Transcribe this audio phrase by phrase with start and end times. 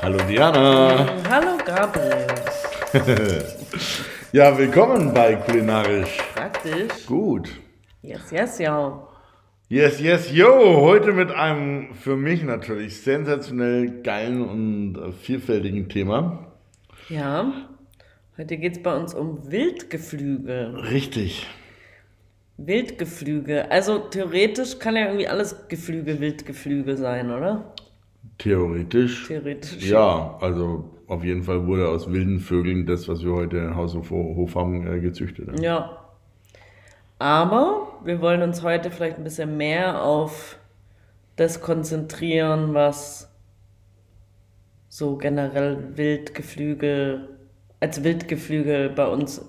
[0.00, 1.06] Hallo Diana.
[1.28, 2.26] Hallo Gabriel.
[4.32, 6.18] ja, willkommen bei Kulinarisch.
[6.36, 7.04] Praktisch.
[7.04, 7.48] Gut.
[8.02, 9.08] Yes, yes, ja.
[9.68, 10.82] Yes, yes, yo.
[10.82, 16.46] Heute mit einem für mich natürlich sensationell geilen und vielfältigen Thema.
[17.08, 17.52] Ja.
[18.36, 20.76] Heute geht es bei uns um Wildgeflügel.
[20.76, 21.44] Richtig.
[22.56, 23.62] Wildgeflügel.
[23.62, 27.74] Also theoretisch kann ja irgendwie alles Geflügel Wildgeflügel sein, oder?
[28.38, 29.26] Theoretisch.
[29.26, 29.90] Theoretisch.
[29.90, 33.94] Ja, also auf jeden Fall wurde aus wilden Vögeln das, was wir heute in Haus
[33.94, 35.58] und Hof haben, äh, gezüchtet.
[35.60, 36.04] Ja.
[37.18, 40.58] Aber wir wollen uns heute vielleicht ein bisschen mehr auf
[41.36, 43.32] das konzentrieren, was
[44.88, 47.28] so generell Wildgeflügel,
[47.80, 49.44] als Wildgeflügel bei uns,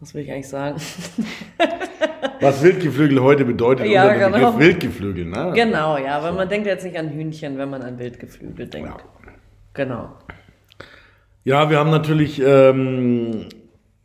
[0.00, 0.80] was will ich eigentlich sagen?
[2.42, 4.36] Was Wildgeflügel heute bedeutet Ja, unter genau.
[4.36, 5.52] Begriff Wildgeflügel, ne?
[5.54, 8.88] Genau, ja, weil man denkt jetzt nicht an Hühnchen, wenn man an Wildgeflügel denkt.
[8.88, 9.32] Ja.
[9.74, 10.16] Genau.
[11.44, 13.46] Ja, wir haben natürlich ähm,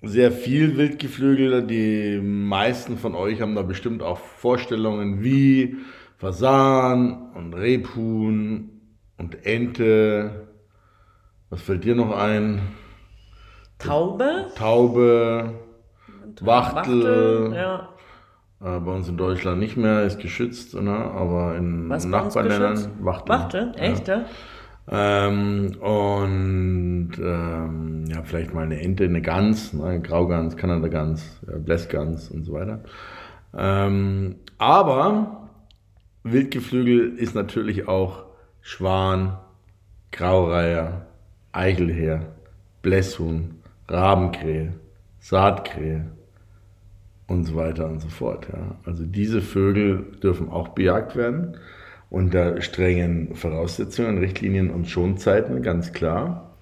[0.02, 1.64] sehr viel Wildgeflügel.
[1.68, 5.76] Die meisten von euch haben da bestimmt auch Vorstellungen wie
[6.18, 8.82] Fasan und Rebhuhn
[9.18, 10.48] und Ente.
[11.50, 12.62] Was fällt dir noch ein?
[13.78, 14.48] Taube?
[14.56, 15.54] Taube,
[16.42, 17.54] Wachtel.
[17.56, 17.90] ja.
[18.60, 20.92] Äh, bei uns in Deutschland nicht mehr, ist geschützt, ne?
[20.92, 22.90] aber in Was Nachbarländern geschützt?
[23.00, 23.36] Wachtel.
[23.36, 23.72] Wachtel?
[23.78, 24.26] Echt, ja?
[24.90, 32.32] Ähm, und ähm, ja, vielleicht mal eine Ente, eine Gans, ne, Graugans, Kanadagans, äh, Blässgans
[32.32, 32.80] und so weiter.
[33.56, 35.50] Ähm, aber
[36.24, 38.24] Wildgeflügel ist natürlich auch
[38.62, 39.38] Schwan,
[40.12, 41.06] Graureiher,
[41.52, 42.22] Eichelheer,
[42.82, 43.56] Blässhuhn,
[43.90, 44.74] Rabenkrähe,
[45.20, 46.06] Saatkrähe
[47.28, 48.48] und so weiter und so fort.
[48.52, 48.76] Ja.
[48.86, 51.58] Also diese Vögel dürfen auch bejagt werden
[52.10, 56.58] unter strengen Voraussetzungen, Richtlinien und Schonzeiten, ganz klar.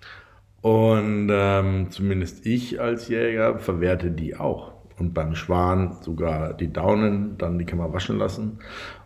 [0.61, 4.73] Und ähm, zumindest ich als Jäger verwerte die auch.
[4.97, 8.59] Und beim Schwan sogar die Daunen, dann die kann man waschen lassen,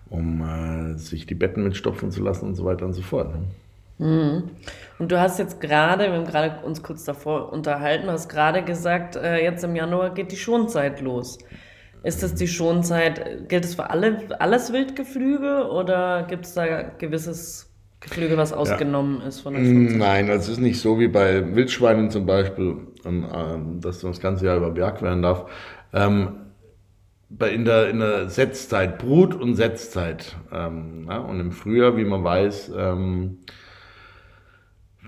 [0.10, 3.34] um äh, sich die Betten mitstopfen zu lassen und so weiter und so fort.
[3.34, 3.42] Ne?
[4.00, 8.64] Und du hast jetzt gerade, wir haben gerade uns kurz davor unterhalten, du hast gerade
[8.64, 11.38] gesagt, äh, jetzt im Januar geht die Schonzeit los.
[12.02, 17.70] Ist das die Schonzeit, gilt es für alle, alles Wildgeflügel oder gibt es da gewisses
[18.00, 19.98] Geflügel, was ausgenommen ist von der Schonzeit?
[19.98, 24.46] Nein, das ist nicht so wie bei Wildschweinen zum Beispiel, ähm, ähm, dass das ganze
[24.46, 25.52] Jahr über bejagt werden darf.
[25.92, 26.38] Ähm,
[27.30, 30.38] bei, in, der, in der Setzzeit, Brut- und Setzzeit.
[30.54, 33.40] Ähm, ja, und im Frühjahr, wie man weiß, ähm,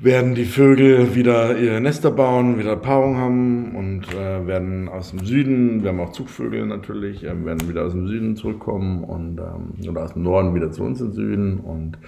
[0.01, 5.23] werden die Vögel wieder ihre Nester bauen, wieder Paarung haben und äh, werden aus dem
[5.25, 9.89] Süden, wir haben auch Zugvögel natürlich, äh, werden wieder aus dem Süden zurückkommen und ähm,
[9.89, 11.99] oder aus dem Norden wieder zu uns im Süden und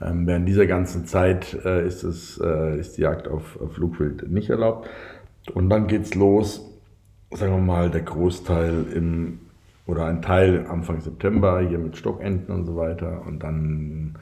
[0.00, 4.30] ähm, während dieser ganzen Zeit äh, ist, es, äh, ist die Jagd auf, auf Flugwild
[4.30, 4.88] nicht erlaubt.
[5.54, 6.70] Und dann geht's los,
[7.30, 9.40] sagen wir mal, der Großteil im
[9.86, 14.16] oder ein Teil Anfang September hier mit Stockenten und so weiter und dann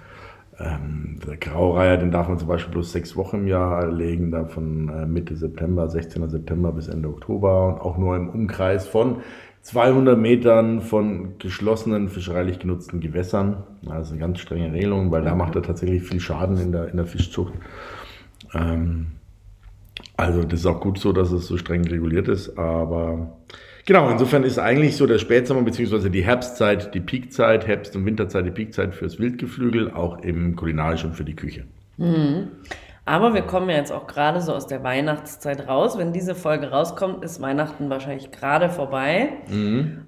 [0.59, 4.45] ähm, der Graureiher, den darf man zum Beispiel bloß sechs Wochen im Jahr legen, da
[4.45, 6.29] von äh, Mitte September, 16.
[6.29, 9.23] September bis Ende Oktober und auch nur im Umkreis von
[9.63, 13.65] 200 Metern von geschlossenen fischereilich genutzten Gewässern.
[13.83, 16.89] Das ist eine ganz strenge Regelung, weil da macht er tatsächlich viel Schaden in der,
[16.89, 17.55] in der Fischzucht.
[18.53, 19.07] Ähm,
[20.17, 23.39] also das ist auch gut so, dass es so streng reguliert ist, aber
[23.87, 28.47] genau, insofern ist eigentlich so der Spätsommer beziehungsweise die Herbstzeit die Peakzeit, Herbst- und Winterzeit
[28.47, 31.65] die Peakzeit fürs Wildgeflügel, auch im kulinarischen für die Küche.
[33.07, 35.99] Aber wir kommen ja jetzt auch gerade so aus der Weihnachtszeit raus.
[35.99, 39.29] Wenn diese Folge rauskommt, ist Weihnachten wahrscheinlich gerade vorbei.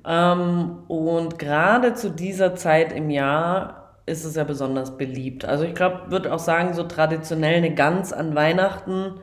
[0.07, 5.45] Ähm, und gerade zu dieser Zeit im Jahr ist es ja besonders beliebt.
[5.45, 9.15] Also ich glaube, würde auch sagen, so traditionell eine Gans an Weihnachten,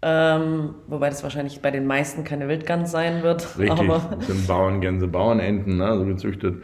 [0.00, 3.46] ähm, wobei das wahrscheinlich bei den meisten keine Wildgans sein wird.
[3.58, 6.62] Richtig, Aber das sind Bauerngänse, Bauernenten, ne, so gezüchtet.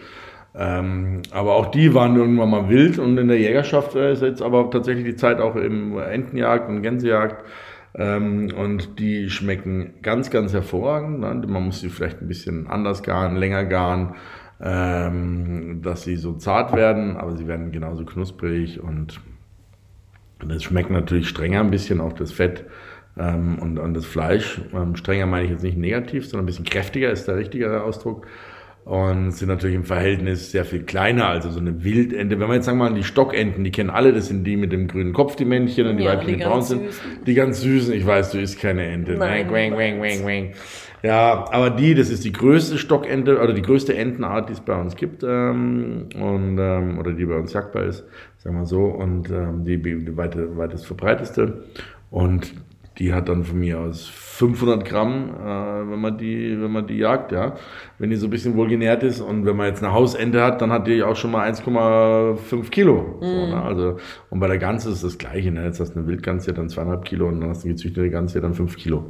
[0.56, 4.40] Ähm, aber auch die waren irgendwann mal wild und in der Jägerschaft äh, ist jetzt
[4.40, 7.44] aber tatsächlich die Zeit auch im Entenjagd und Gänsejagd.
[7.96, 11.20] Ähm, und die schmecken ganz, ganz hervorragend.
[11.20, 11.42] Ne?
[11.46, 14.14] Man muss sie vielleicht ein bisschen anders garen, länger garen,
[14.60, 19.20] ähm, dass sie so zart werden, aber sie werden genauso knusprig und
[20.46, 22.64] das schmeckt natürlich strenger ein bisschen, auch das Fett
[23.18, 24.60] ähm, und, und das Fleisch.
[24.74, 28.26] Ähm, strenger meine ich jetzt nicht negativ, sondern ein bisschen kräftiger ist der richtigere Ausdruck.
[28.84, 32.38] Und sind natürlich im Verhältnis sehr viel kleiner, also so eine Wildente.
[32.38, 34.72] Wenn wir jetzt sagen wir mal die Stockenten, die kennen alle, das sind die mit
[34.72, 36.92] dem grünen Kopf, die Männchen, und die Ja, Weibchen, die braun sind.
[36.92, 37.24] süßen.
[37.26, 39.12] Die ganz süßen, ich weiß, du isst keine Ente.
[39.14, 40.52] Nein, Wang, wang, wang, wang.
[41.02, 44.78] Ja, aber die, das ist die größte Stockente oder die größte Entenart, die es bei
[44.78, 48.04] uns gibt ähm, und ähm, oder die bei uns jagdbar ist,
[48.36, 51.64] sagen wir so, und ähm, die, die weite, weitest verbreiteste.
[52.10, 52.52] Und
[52.98, 56.98] die hat dann von mir aus 500 Gramm, äh, wenn man die, wenn man die
[56.98, 57.56] jagt, ja.
[57.98, 60.70] Wenn die so ein bisschen wohlgenährt ist und wenn man jetzt eine Hausente hat, dann
[60.72, 63.18] hat die auch schon mal 1,5 Kilo.
[63.20, 63.24] Mm.
[63.24, 63.62] So, ne?
[63.62, 63.96] Also,
[64.30, 65.64] und bei der Gans ist das Gleiche, ne?
[65.64, 68.10] Jetzt hast du eine Wildgans, hat dann zweieinhalb Kilo und dann hast du eine gezüchtete
[68.10, 69.04] Gans, hat dann 5 Kilo.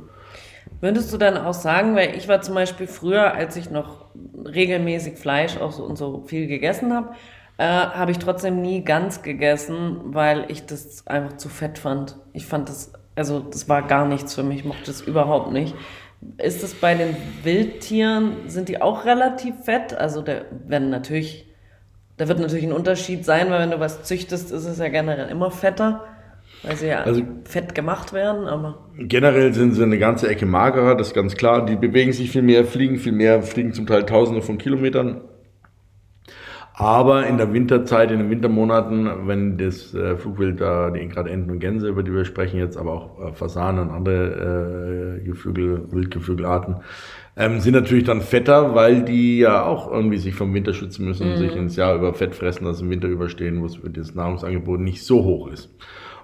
[0.80, 4.06] Würdest du dann auch sagen, weil ich war zum Beispiel früher, als ich noch
[4.44, 7.10] regelmäßig Fleisch auch so und so viel gegessen habe,
[7.58, 12.16] äh, habe ich trotzdem nie ganz gegessen, weil ich das einfach zu fett fand.
[12.32, 15.74] Ich fand das also das war gar nichts für mich, ich mochte das überhaupt nicht.
[16.38, 19.94] Ist es bei den Wildtieren, sind die auch relativ fett?
[19.94, 21.46] Also der werden natürlich,
[22.16, 25.28] da wird natürlich ein Unterschied sein, weil wenn du was züchtest, ist es ja generell
[25.28, 26.04] immer fetter,
[26.62, 28.86] weil sie ja also, fett gemacht werden, aber.
[28.98, 31.66] Generell sind sie eine ganze Ecke magerer, das ist ganz klar.
[31.66, 35.20] Die bewegen sich viel mehr, fliegen viel mehr, fliegen zum Teil tausende von Kilometern.
[36.76, 41.52] Aber in der Winterzeit, in den Wintermonaten, wenn das äh, Flugwild da, die gerade Enten
[41.52, 45.84] und Gänse, über die wir sprechen jetzt, aber auch äh, Fasanen und andere äh, Geflügel,
[45.92, 46.78] Wildgeflügelarten,
[47.36, 51.28] ähm, sind natürlich dann fetter, weil die ja auch irgendwie sich vom Winter schützen müssen
[51.28, 51.38] und mhm.
[51.38, 55.22] sich ins Jahr über Fett fressen, dass im Winter überstehen, wo das Nahrungsangebot nicht so
[55.22, 55.70] hoch ist.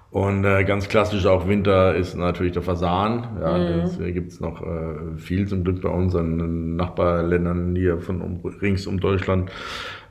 [0.09, 3.37] Und äh, ganz klassisch auch Winter ist natürlich der Fasan.
[3.39, 3.81] Ja, mhm.
[3.81, 8.41] das äh, gibt's noch äh, viel zum Glück bei uns an Nachbarländern hier von um,
[8.61, 9.49] rings um Deutschland.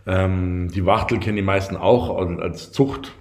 [0.07, 3.13] Ähm, die Wachtel kennen die meisten auch als Zucht.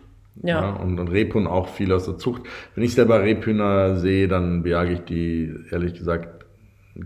[0.42, 0.62] Ja.
[0.62, 0.70] ja.
[0.70, 2.44] und, und Rebhuhn auch viel aus der Zucht.
[2.74, 6.46] Wenn ich selber Rebhühner sehe, dann bejage ich die ehrlich gesagt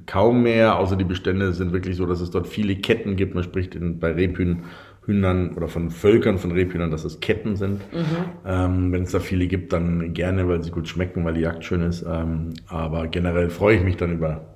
[0.06, 3.36] kaum mehr, außer die Bestände sind wirklich so, dass es dort viele Ketten gibt.
[3.36, 4.64] Man spricht in, bei Rebhühnern
[5.06, 7.81] Hühnern oder von Völkern von Rebhühnern, dass es Ketten sind.
[7.94, 8.06] Mhm.
[8.46, 11.66] Ähm, Wenn es da viele gibt, dann gerne, weil sie gut schmecken, weil die Jagd
[11.66, 12.06] schön ist.
[12.08, 14.52] Ähm, aber generell freue ich mich dann über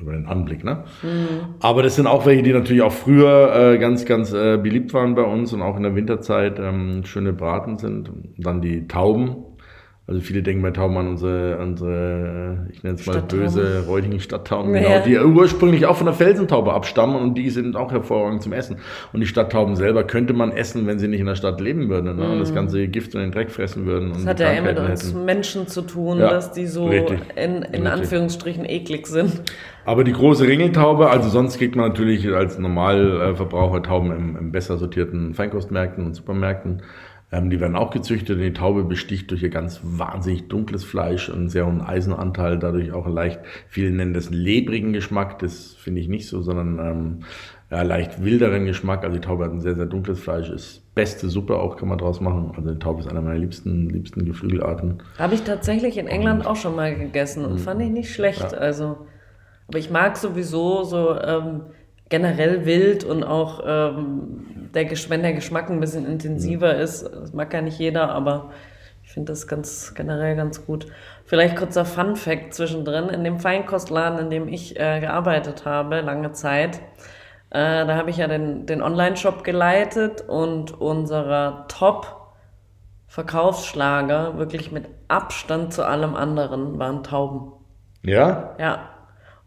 [0.00, 0.64] über den Anblick.
[0.64, 0.84] Ne?
[1.02, 1.54] Mhm.
[1.60, 5.14] Aber das sind auch welche, die natürlich auch früher äh, ganz, ganz äh, beliebt waren
[5.14, 8.08] bei uns und auch in der Winterzeit ähm, schöne Braten sind.
[8.08, 9.36] Und dann die Tauben,
[10.08, 14.74] also viele denken bei Tauben an unsere, unsere ich nenne es mal böse, räudigen Stadttauben,
[14.74, 15.02] ja.
[15.02, 18.78] genau, die ursprünglich auch von der Felsentaube abstammen und die sind auch hervorragend zum Essen.
[19.12, 22.16] Und die Stadttauben selber könnte man essen, wenn sie nicht in der Stadt leben würden
[22.16, 22.26] ne?
[22.26, 22.54] und das mm.
[22.54, 24.14] ganze Gift und den Dreck fressen würden.
[24.14, 25.26] Das hat ja eher mit uns hätten.
[25.26, 29.42] Menschen zu tun, ja, dass die so richtig, in, in Anführungsstrichen eklig sind.
[29.84, 34.78] Aber die große Ringeltaube, also sonst kriegt man natürlich als Normalverbraucher Tauben im, im besser
[34.78, 36.82] sortierten Feinkostmärkten und Supermärkten.
[37.30, 41.28] Ähm, die werden auch gezüchtet und die Taube besticht durch ihr ganz wahnsinnig dunkles Fleisch
[41.28, 46.00] und einen sehr hohen Eisenanteil, dadurch auch leicht, viele nennen das lebrigen Geschmack, das finde
[46.00, 47.18] ich nicht so, sondern ähm,
[47.70, 49.04] ja, leicht wilderen Geschmack.
[49.04, 51.98] Also die Taube hat ein sehr, sehr dunkles Fleisch, ist beste Suppe auch, kann man
[51.98, 52.52] draus machen.
[52.56, 55.02] Also die Taube ist einer meiner liebsten, liebsten Geflügelarten.
[55.18, 57.58] Habe ich tatsächlich in England auch schon mal gegessen und mh.
[57.58, 58.52] fand ich nicht schlecht.
[58.52, 58.58] Ja.
[58.58, 59.06] Also,
[59.68, 61.60] aber ich mag sowieso so ähm,
[62.08, 66.80] generell wild und auch ähm, der, wenn der Geschmack ein bisschen intensiver mhm.
[66.80, 68.50] ist, das mag ja nicht jeder, aber
[69.02, 70.86] ich finde das ganz generell ganz gut.
[71.24, 73.08] Vielleicht kurzer Fun Fact zwischendrin.
[73.08, 76.82] In dem Feinkostladen, in dem ich äh, gearbeitet habe, lange Zeit,
[77.50, 85.72] äh, da habe ich ja den, den Online-Shop geleitet und unserer Top-Verkaufsschlager, wirklich mit Abstand
[85.72, 87.52] zu allem anderen, waren Tauben.
[88.02, 88.54] Ja?
[88.58, 88.90] Ja.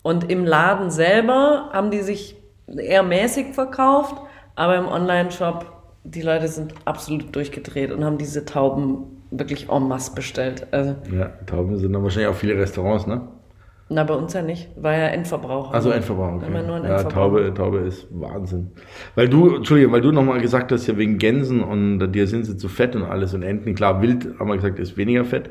[0.01, 2.40] Und im Laden selber haben die sich
[2.77, 4.15] eher mäßig verkauft,
[4.55, 5.65] aber im Online-Shop,
[6.03, 10.67] die Leute sind absolut durchgedreht und haben diese Tauben wirklich en masse bestellt.
[10.71, 13.21] Also, ja, Tauben sind dann wahrscheinlich auch viele Restaurants, ne?
[13.93, 14.69] Na, bei uns ja nicht.
[14.77, 15.73] War ja Endverbraucher.
[15.73, 16.37] Also Endverbraucher.
[16.37, 16.45] Okay.
[16.47, 18.71] Immer nur ein ja, Taube, Taube ist Wahnsinn.
[19.15, 22.55] Weil du, Entschuldigung, weil du nochmal gesagt hast, ja wegen Gänsen und dir sind sie
[22.55, 25.49] zu fett und alles und Enten, klar, wild, haben wir gesagt, ist weniger fett.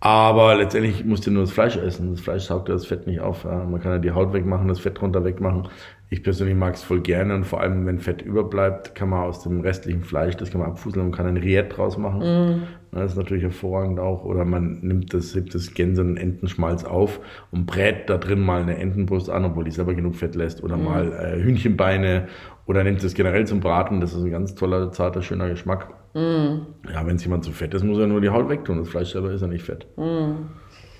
[0.00, 2.10] Aber letztendlich musst du nur das Fleisch essen.
[2.10, 3.44] Das Fleisch saugt das Fett nicht auf.
[3.44, 5.68] Man kann ja die Haut wegmachen, das Fett runter wegmachen.
[6.08, 9.42] Ich persönlich mag es voll gerne und vor allem, wenn Fett überbleibt, kann man aus
[9.42, 12.20] dem restlichen Fleisch, das kann man abfuseln und kann ein Riet draus machen.
[12.20, 12.62] Mm.
[12.92, 14.24] Das ist natürlich hervorragend auch.
[14.24, 17.18] Oder man nimmt das, hebt das Gänse- und Entenschmalz auf
[17.50, 20.62] und brät da drin mal eine Entenbrust an, obwohl die selber genug Fett lässt.
[20.62, 20.84] Oder mm.
[20.84, 22.28] mal äh, Hühnchenbeine
[22.66, 24.00] oder nimmt es generell zum Braten.
[24.00, 25.88] Das ist ein ganz toller, zarter, schöner Geschmack.
[26.16, 26.66] Mm.
[26.90, 28.78] Ja, wenn es jemand zu fett ist, muss er nur die Haut wegtun.
[28.78, 29.86] Das Fleisch selber ist ja nicht fett.
[29.98, 30.46] Mm.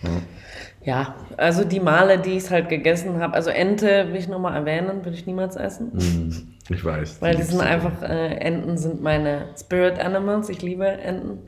[0.03, 0.11] Ja.
[0.83, 1.15] ja.
[1.39, 5.17] also die Male, die ich halt gegessen habe, also Ente will ich nochmal erwähnen, würde
[5.17, 5.93] ich niemals essen.
[5.95, 6.73] Mm.
[6.75, 7.23] Ich weiß.
[7.23, 10.51] Weil die sind einfach, äh, Enten sind meine Spirit Animals.
[10.51, 11.39] Ich liebe Enten.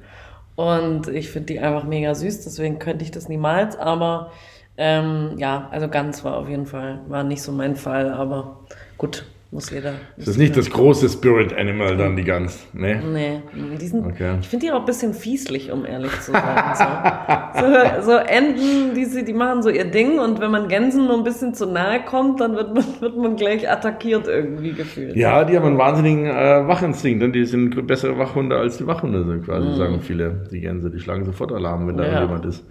[0.57, 3.77] Und ich finde die einfach mega süß, deswegen könnte ich das niemals.
[3.77, 4.33] Aber
[4.79, 8.61] ähm, ja, also ganz war auf jeden Fall, war nicht so mein Fall, aber
[8.97, 9.95] gut, Muss jeder.
[10.19, 12.67] Das ist nicht das große Spirit Animal dann, die Gans.
[12.75, 13.03] Ne?
[13.03, 14.37] Nee, die sind, okay.
[14.43, 17.55] ich finde die auch ein bisschen fieslich, um ehrlich zu sein.
[17.55, 21.17] So, so, so Enten, die, die machen so ihr Ding und wenn man Gänsen nur
[21.17, 25.17] ein bisschen zu nahe kommt, dann wird man, wird man gleich attackiert irgendwie gefühlt.
[25.17, 29.25] Ja, die haben einen wahnsinnigen äh, Wachinstinkt und die sind bessere Wachhunde als die Wachhunde,
[29.25, 29.77] so quasi, mm.
[29.77, 30.47] sagen viele.
[30.53, 32.21] Die Gänse, die schlagen sofort Alarm, wenn da ja.
[32.21, 32.67] jemand ist.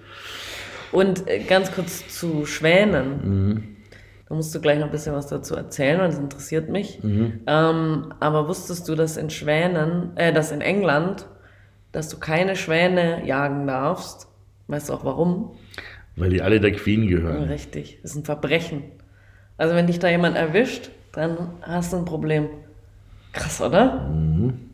[0.92, 3.08] Und äh, ganz kurz zu Schwänen.
[3.24, 3.77] Mhm.
[4.28, 7.02] Da musst du gleich noch ein bisschen was dazu erzählen, weil das interessiert mich.
[7.02, 7.42] Mhm.
[7.48, 11.28] Ähm, aber wusstest du, dass in Schwänen, äh, dass in England,
[11.94, 14.28] dass du keine Schwäne jagen darfst?
[14.68, 15.52] Weißt du auch warum?
[16.18, 17.44] Weil die alle der Queen gehören.
[17.44, 18.84] Ja, richtig, das ist ein Verbrechen.
[19.58, 22.50] Also wenn dich da jemand erwischt, dann hast du ein Problem.
[23.32, 24.10] Krass, oder?
[24.10, 24.72] Mhm.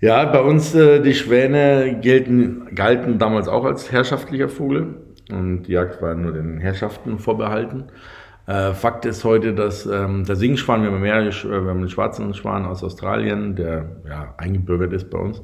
[0.00, 4.96] Ja, bei uns äh, die Schwäne gelten, galten damals auch als herrschaftlicher Vogel
[5.30, 7.84] und die Jagd war nur den Herrschaften vorbehalten.
[8.46, 11.88] Äh, Fakt ist heute, dass ähm, der Singschwan, wir haben mehrere, äh, wir haben einen
[11.88, 15.42] schwarzen Schwan aus Australien, der ja, eingebürgert ist bei uns.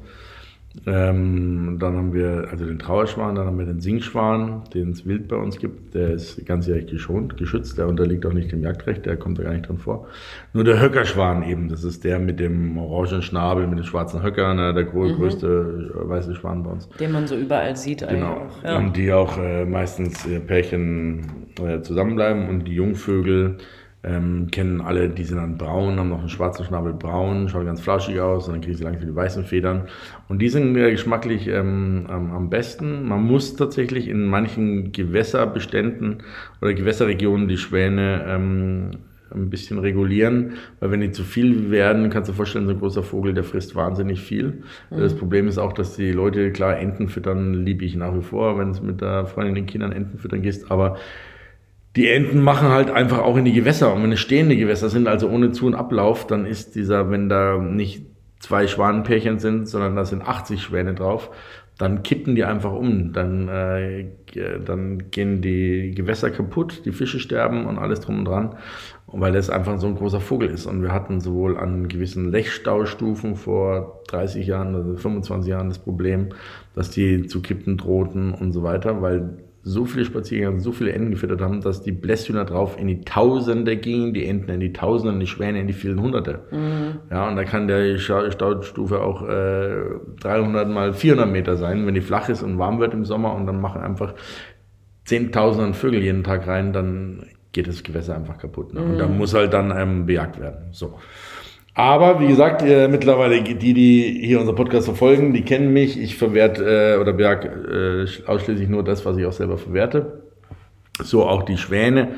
[0.85, 5.27] Ähm, dann haben wir also den Trauerschwan, dann haben wir den Singschwan, den es wild
[5.27, 5.95] bei uns gibt.
[5.95, 9.53] Der ist ganzjährig geschont, geschützt, der unterliegt auch nicht dem Jagdrecht, der kommt da gar
[9.53, 10.07] nicht drin vor.
[10.53, 14.53] Nur der Höckerschwan eben, das ist der mit dem orangen Schnabel, mit dem schwarzen Höcker,
[14.53, 15.15] ne, der mhm.
[15.15, 16.09] größte mhm.
[16.09, 16.87] weiße Schwan bei uns.
[16.99, 18.19] Den man so überall sieht eigentlich.
[18.19, 18.45] Genau.
[18.45, 18.77] Auch, ja.
[18.77, 23.57] Und die auch äh, meistens äh, Pärchen äh, zusammenbleiben und die Jungvögel
[24.03, 27.81] ähm, kennen alle, die sind dann braun, haben noch einen schwarzen Schnabel braun, schauen ganz
[27.81, 29.87] flauschig aus und dann kriegen sie langsam die weißen Federn.
[30.29, 33.07] Und die sind äh, geschmacklich ähm, am besten.
[33.07, 36.23] Man muss tatsächlich in manchen Gewässerbeständen
[36.61, 38.91] oder Gewässerregionen die Schwäne ähm,
[39.31, 42.79] ein bisschen regulieren, weil wenn die zu viel werden, kannst du dir vorstellen, so ein
[42.79, 44.63] großer Vogel, der frisst wahnsinnig viel.
[44.89, 44.97] Mhm.
[44.97, 48.57] Das Problem ist auch, dass die Leute, klar, Enten füttern liebe ich nach wie vor,
[48.57, 50.97] wenn es mit der Freundin den Kindern Enten füttern gehst, aber
[51.99, 53.93] die Enten machen halt einfach auch in die Gewässer.
[53.93, 57.27] Und wenn es stehende Gewässer sind, also ohne Zu- und Ablauf, dann ist dieser, wenn
[57.27, 58.05] da nicht
[58.39, 61.29] zwei Schwanenpärchen sind, sondern da sind 80 Schwäne drauf,
[61.77, 63.11] dann kippen die einfach um.
[63.11, 64.05] Dann, äh,
[64.65, 68.55] dann gehen die Gewässer kaputt, die Fische sterben und alles drum und dran,
[69.07, 70.67] weil das einfach so ein großer Vogel ist.
[70.67, 76.29] Und wir hatten sowohl an gewissen Lechstaustufen vor 30 Jahren, also 25 Jahren das Problem,
[76.75, 81.11] dass die zu kippen drohten und so weiter, weil so viele Spaziergänger, so viele Enten
[81.11, 85.13] gefüttert haben, dass die Blässhühner drauf in die Tausende gingen, die Enten in die Tausende
[85.13, 86.41] und die Schwäne in die vielen Hunderte.
[86.51, 86.99] Mhm.
[87.11, 89.81] Ja, und da kann der Staustufe auch äh,
[90.21, 93.45] 300 mal 400 Meter sein, wenn die flach ist und warm wird im Sommer und
[93.47, 94.13] dann machen einfach
[95.05, 98.73] Zehntausende Vögel jeden Tag rein, dann geht das Gewässer einfach kaputt.
[98.73, 98.81] Ne?
[98.81, 98.91] Mhm.
[98.91, 100.67] Und da muss halt dann ähm, bejagt werden.
[100.71, 100.99] So.
[101.73, 105.99] Aber wie gesagt, äh, mittlerweile die, die hier unser Podcast verfolgen, die kennen mich.
[105.99, 110.23] Ich verwerte äh, oder berg äh, ausschließlich nur das, was ich auch selber verwerte.
[111.01, 112.09] So auch die Schwäne.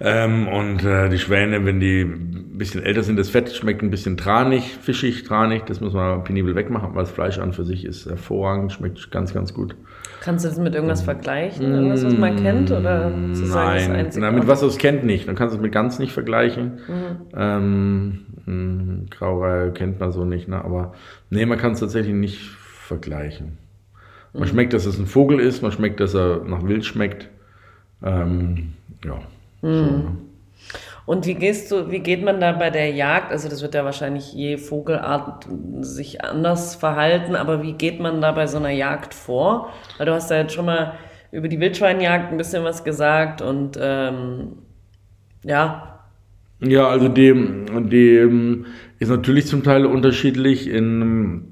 [0.00, 3.90] Ähm, und äh, die Schwäne, wenn die ein bisschen älter sind, das Fett schmeckt ein
[3.90, 5.64] bisschen tranig, fischig, tranig.
[5.66, 9.34] Das muss man penibel wegmachen, weil das Fleisch an für sich ist hervorragend, schmeckt ganz,
[9.34, 9.74] ganz gut.
[10.20, 11.72] Kannst du das mit irgendwas vergleichen?
[11.72, 12.70] Irgendwas, was man kennt?
[12.70, 15.28] Oder Nein, Nein mit was du es kennt nicht.
[15.28, 16.80] Dann kannst du es mit ganz nicht vergleichen.
[16.88, 17.16] Mhm.
[17.36, 20.64] Ähm, hm, Graureihe kennt man so nicht, ne?
[20.64, 20.92] aber
[21.30, 23.58] nee, man kann es tatsächlich nicht vergleichen.
[24.32, 24.46] Man mhm.
[24.46, 27.28] schmeckt, dass es ein Vogel ist, man schmeckt, dass er nach Wild schmeckt.
[28.02, 28.72] Ähm,
[29.04, 29.18] ja.
[29.62, 29.74] Mhm.
[29.74, 30.16] So, ne?
[31.08, 33.32] Und wie gehst du, wie geht man da bei der Jagd?
[33.32, 35.48] Also das wird ja wahrscheinlich je Vogelart
[35.80, 39.72] sich anders verhalten, aber wie geht man da bei so einer Jagd vor?
[39.96, 40.98] Weil du hast ja jetzt schon mal
[41.32, 44.58] über die Wildschweinjagd ein bisschen was gesagt und ähm,
[45.44, 45.98] ja,
[46.60, 48.66] ja, also dem, dem
[48.98, 50.68] ist natürlich zum Teil unterschiedlich.
[50.68, 51.47] In,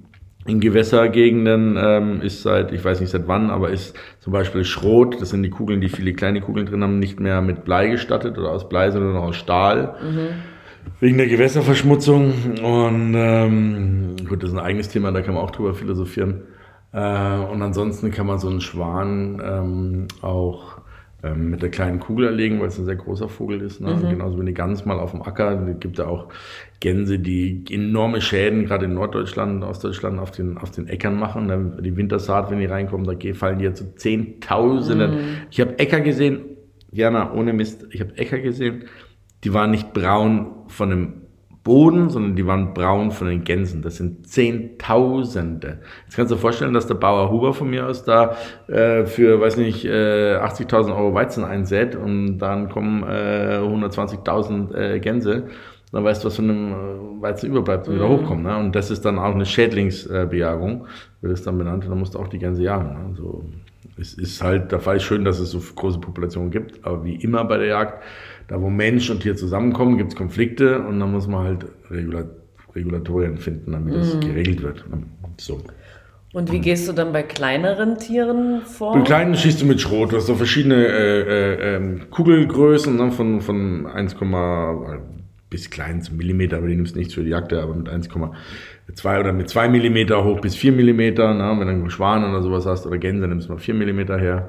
[0.47, 5.21] in Gewässergegenden ähm, ist seit, ich weiß nicht seit wann, aber ist zum Beispiel Schrot,
[5.21, 8.39] das sind die Kugeln, die viele kleine Kugeln drin haben, nicht mehr mit Blei gestattet
[8.39, 9.97] oder aus Blei, sondern aus Stahl.
[10.03, 10.29] Mhm.
[11.01, 12.33] Wegen der Gewässerverschmutzung.
[12.63, 16.43] Und ähm, gut, das ist ein eigenes Thema, da kann man auch drüber philosophieren.
[16.93, 20.79] Äh, und ansonsten kann man so einen Schwan ähm, auch
[21.27, 23.81] ähm, mit der kleinen Kugel erlegen, weil es ein sehr großer Vogel ist.
[23.81, 23.95] Ne?
[23.95, 24.11] Mhm.
[24.11, 25.69] Genauso wie die Gans mal auf dem Acker.
[25.69, 26.29] Es gibt ja auch
[26.81, 31.47] Gänse, die enorme Schäden, gerade in Norddeutschland und Ostdeutschland, auf den, auf den Äckern machen.
[31.47, 31.79] Ne?
[31.83, 35.11] Die Wintersaat, wenn die reinkommen, da fallen die ja zu Zehntausenden.
[35.11, 35.29] Mhm.
[35.51, 36.41] Ich habe Äcker gesehen,
[36.93, 38.85] Jana, ohne Mist, ich habe Äcker gesehen,
[39.45, 41.13] die waren nicht braun von einem
[41.67, 43.83] Boden, sondern die waren braun von den Gänsen.
[43.83, 45.81] Das sind Zehntausende.
[46.05, 48.37] Jetzt kannst du dir vorstellen, dass der Bauer Huber von mir aus da
[48.69, 55.01] äh, für, weiß nicht, äh, 80.000 Euro Weizen einsät und dann kommen äh, 120.000 äh,
[55.01, 55.49] Gänse.
[55.91, 58.13] Dann weißt du, was von einem äh, Weizen überbleibt und wieder mhm.
[58.13, 58.45] hochkommt.
[58.45, 58.57] Ne?
[58.59, 60.87] Und das ist dann auch eine Schädlingsbejagung,
[61.21, 61.83] wird es dann benannt.
[61.83, 63.11] Und dann musst du auch die Gänse jagen.
[63.11, 63.17] Ne?
[63.17, 63.45] So.
[63.99, 67.17] Es ist halt, da war es schön, dass es so große Populationen gibt, aber wie
[67.17, 68.05] immer bei der Jagd,
[68.49, 72.25] da wo Mensch und Tier zusammenkommen, gibt es Konflikte und dann muss man halt Regula
[72.75, 73.99] Regulatorien finden, damit mhm.
[73.99, 74.85] das geregelt wird.
[75.39, 75.63] So.
[76.37, 78.93] Und wie gehst du dann bei kleineren Tieren vor?
[78.93, 80.13] Bei kleinen schießt du mit Schrot.
[80.13, 84.17] Du hast so verschiedene äh, äh, ähm, Kugelgrößen ne, von, von 1,
[85.49, 89.21] bis klein zum Millimeter, aber die nimmst du nicht für die Jagd, aber mit 1,2
[89.21, 91.33] oder mit 2 Millimeter hoch bis 4 Millimeter.
[91.33, 94.19] Ne, wenn du einen Schwan oder sowas hast oder Gänse, nimmst du mal 4 Millimeter
[94.19, 94.49] her.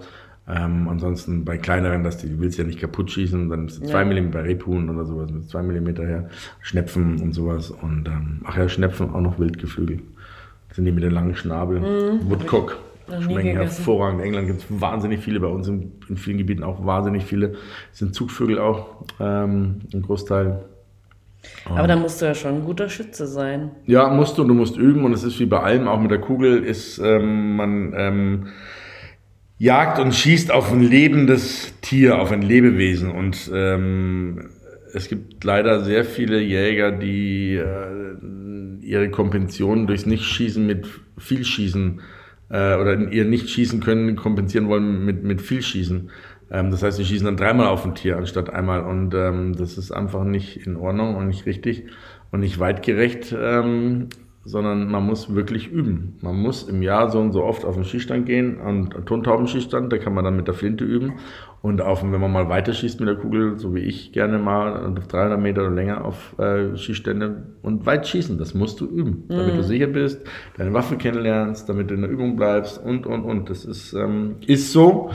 [0.50, 3.86] Ähm, ansonsten bei kleineren, dass die, die willst ja nicht kaputt schießen, dann nimmst du
[3.88, 4.06] 2 ja.
[4.06, 6.30] Millimeter bei Rebhuhn oder sowas mit 2 Millimeter her.
[6.62, 7.72] Schnepfen und sowas.
[7.72, 10.00] Und ähm, ach ja, Schnepfen auch noch Wildgeflügel.
[10.70, 11.80] Das sind die mit den langen Schnabel.
[11.80, 12.30] Mhm.
[12.30, 12.78] Woodcock.
[13.22, 14.20] Schmecken hervorragend.
[14.20, 17.52] In England gibt es wahnsinnig viele, bei uns in, in, vielen Gebieten auch wahnsinnig viele.
[17.90, 20.66] Das sind Zugvögel auch, ähm, ein Großteil.
[21.66, 23.72] Aber da musst du ja schon ein guter Schütze sein.
[23.86, 26.20] Ja, musst du, du musst üben und es ist wie bei allem, auch mit der
[26.20, 28.48] Kugel ist ähm, man ähm,
[29.58, 34.50] jagt und schießt auf ein lebendes Tier, auf ein Lebewesen und ähm,
[34.94, 38.16] es gibt leider sehr viele Jäger, die äh,
[38.82, 40.88] ihre Kompension durchs Nichtschießen mit
[41.18, 42.02] viel Schießen
[42.50, 46.10] äh, oder ihr Nichtschießen können kompensieren wollen mit, mit viel Schießen.
[46.52, 49.78] Ähm, das heißt, sie schießen dann dreimal auf ein Tier anstatt einmal und ähm, das
[49.78, 51.84] ist einfach nicht in Ordnung und nicht richtig
[52.32, 54.08] und nicht weitgerecht, ähm,
[54.48, 56.18] sondern man muss wirklich üben.
[56.22, 59.98] Man muss im Jahr so und so oft auf den Schießstand gehen, an Tontaubenschießstand, da
[59.98, 61.16] kann man dann mit der Flinte üben
[61.62, 64.96] und auf, wenn man mal weiter schießt mit der Kugel, so wie ich gerne mal
[64.98, 69.26] auf 300 Meter oder länger auf äh, Schießstände und weit schießen, das musst du üben,
[69.28, 69.58] damit mhm.
[69.58, 70.26] du sicher bist,
[70.56, 73.50] deine Waffe kennenlernst, damit du in der Übung bleibst und, und, und.
[73.50, 75.12] Das ist, ähm, ist so.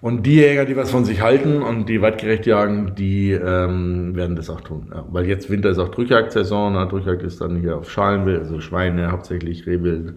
[0.00, 4.34] Und die Jäger, die was von sich halten und die weitgerecht jagen, die ähm, werden
[4.34, 4.90] das auch tun.
[4.94, 5.04] Ja.
[5.10, 6.72] Weil jetzt Winter ist auch Drückjagdsaison.
[6.72, 6.86] Ne?
[6.88, 10.14] Drückjagd ist dann hier auf Schalenwild, also Schweine, hauptsächlich Rehwild,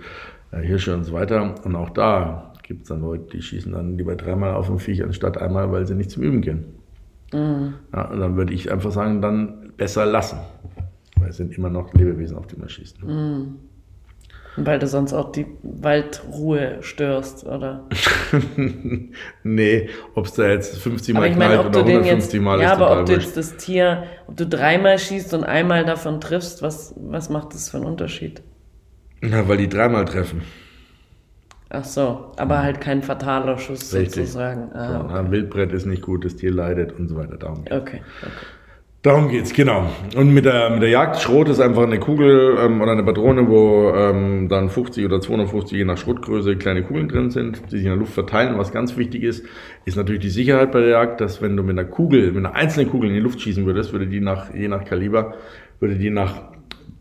[0.51, 1.55] äh, Hirsche und so weiter.
[1.65, 5.03] Und auch da gibt es dann Leute, die schießen dann lieber dreimal auf ein Viech
[5.03, 6.63] anstatt einmal, weil sie nicht zum Üben gehen.
[7.33, 7.73] Mhm.
[7.93, 10.39] Ja, und dann würde ich einfach sagen, dann besser lassen.
[11.19, 13.03] Weil es sind immer noch Lebewesen, auf die man schießt.
[13.03, 13.55] Mhm.
[14.55, 17.87] Weil du sonst auch die Waldruhe störst, oder?
[19.43, 22.79] nee, ob es da jetzt 50 Mal knallt oder 150 jetzt, Mal ja, ist.
[22.79, 26.61] Ja, aber ob du jetzt das Tier, ob du dreimal schießt und einmal davon triffst,
[26.61, 28.43] was, was macht das für einen Unterschied?
[29.21, 30.43] Na, weil die dreimal treffen.
[31.69, 34.27] Ach so, aber halt kein fataler Schuss Richtig.
[34.27, 34.71] sozusagen.
[34.73, 35.13] Ah, ja, okay.
[35.15, 37.37] Ein Wildbrett ist nicht gut, das Tier leidet und so weiter.
[37.37, 38.01] Darum okay, okay.
[39.03, 39.89] Darum geht's, genau.
[40.15, 43.49] Und mit der, mit der Jagd, Schrot ist einfach eine Kugel ähm, oder eine Patrone,
[43.49, 47.81] wo ähm, dann 50 oder 250 je nach Schrotgröße kleine Kugeln drin sind, die sich
[47.81, 48.53] in der Luft verteilen.
[48.53, 49.45] Und was ganz wichtig ist,
[49.83, 52.55] ist natürlich die Sicherheit bei der Jagd, dass wenn du mit einer Kugel, mit einer
[52.55, 55.33] einzelnen Kugel in die Luft schießen würdest, würde die nach, je nach Kaliber,
[55.81, 56.52] würde die nach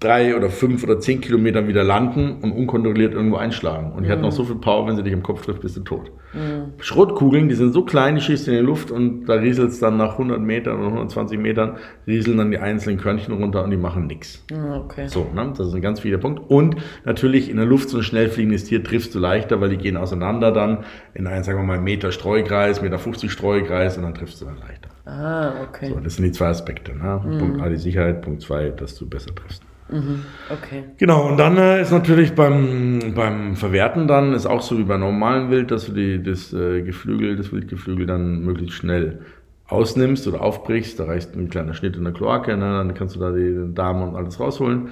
[0.02, 3.92] drei oder fünf oder zehn Kilometern wieder landen und unkontrolliert irgendwo einschlagen.
[3.92, 4.12] Und die mhm.
[4.12, 6.10] hat noch so viel Power, wenn sie dich im Kopf trifft, bist du tot.
[6.32, 6.72] Mhm.
[6.78, 9.96] Schrotkugeln, die sind so klein, die schießt in die Luft und da rieselt es dann
[9.96, 14.06] nach 100 Metern oder 120 Metern, rieseln dann die einzelnen Körnchen runter und die machen
[14.06, 14.44] nichts.
[14.50, 15.08] Mhm, okay.
[15.08, 15.52] So, ne?
[15.56, 16.42] das ist ein ganz wichtiger Punkt.
[16.48, 19.78] Und natürlich in der Luft so ein schnell fliegendes Tier triffst du leichter, weil die
[19.78, 20.84] gehen auseinander dann
[21.14, 24.58] in einen, sagen wir mal, Meter Streukreis, Meter 50 Streukreis und dann triffst du dann
[24.58, 24.88] leichter.
[25.04, 25.88] Ah, okay.
[25.88, 26.96] So, das sind die zwei Aspekte.
[26.96, 27.20] Ne?
[27.24, 27.38] Mhm.
[27.38, 29.62] Punkt A, die Sicherheit, Punkt zwei, dass du besser triffst.
[29.92, 30.84] Mhm, okay.
[30.96, 34.96] Genau, und dann äh, ist natürlich beim, beim Verwerten dann, ist auch so wie bei
[34.96, 39.20] normalem Wild, dass du die, das äh, Geflügel, das Wildgeflügel dann möglichst schnell
[39.68, 40.98] ausnimmst oder aufbrichst.
[40.98, 42.78] Da reicht ein kleiner Schnitt in der Kloake, ne?
[42.78, 44.88] dann kannst du da die Darm und alles rausholen.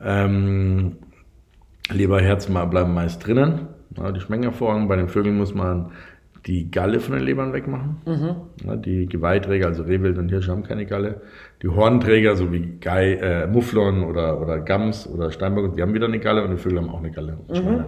[0.00, 0.96] Ähm,
[1.90, 3.68] Leber, Herz bleiben meist drinnen.
[3.96, 4.88] Ja, die schmecken hervorragend.
[4.88, 5.90] Bei den Vögeln muss man
[6.46, 7.96] die Galle von den Lebern wegmachen.
[8.06, 8.36] Mhm.
[8.66, 11.22] Ja, die Geweihträger, also Rehwild und Hirsche haben keine Galle.
[11.64, 16.06] Die Hornträger, so wie Gei, äh, Mufflon oder, oder Gams oder Steinbock, die haben wieder
[16.06, 17.38] eine Galle und die Vögel haben auch eine Galle.
[17.48, 17.84] Mhm.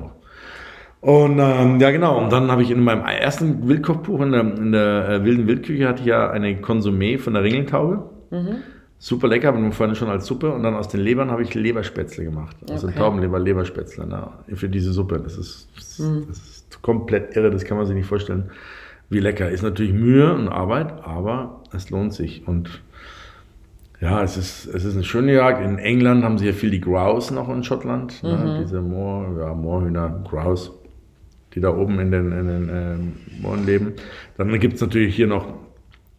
[1.03, 2.19] Und ähm, ja, genau.
[2.19, 5.87] Und dann habe ich in meinem ersten Wildkochbuch in der, in der äh, wilden Wildküche
[5.87, 8.09] hatte ich ja eine Konsumé von der Ringeltaube.
[8.31, 8.63] Mhm.
[8.99, 10.55] Super lecker, aber vorhin schon als Suppe.
[10.55, 12.57] Und dann aus den Lebern habe ich Leberspätzle gemacht.
[12.71, 12.95] Aus okay.
[12.95, 15.21] den Taubenleber Leberspätzle na, für diese Suppe.
[15.23, 16.25] Das ist, das, mhm.
[16.29, 18.51] das ist komplett irre, das kann man sich nicht vorstellen,
[19.11, 19.51] wie lecker.
[19.51, 22.49] Ist natürlich Mühe und Arbeit, aber es lohnt sich.
[22.49, 22.81] Und
[24.01, 25.65] ja, es ist, es ist eine schöne Jagd.
[25.65, 28.23] In England haben sie ja viel die Grouse noch in Schottland.
[28.23, 28.37] Ne?
[28.37, 28.45] Mhm.
[28.45, 28.59] Ne?
[28.63, 30.73] Diese Moor, ja, Moorhühner, Grouse,
[31.55, 33.95] die da oben in den, in den äh, Mooren leben.
[34.37, 35.47] Dann gibt es natürlich hier noch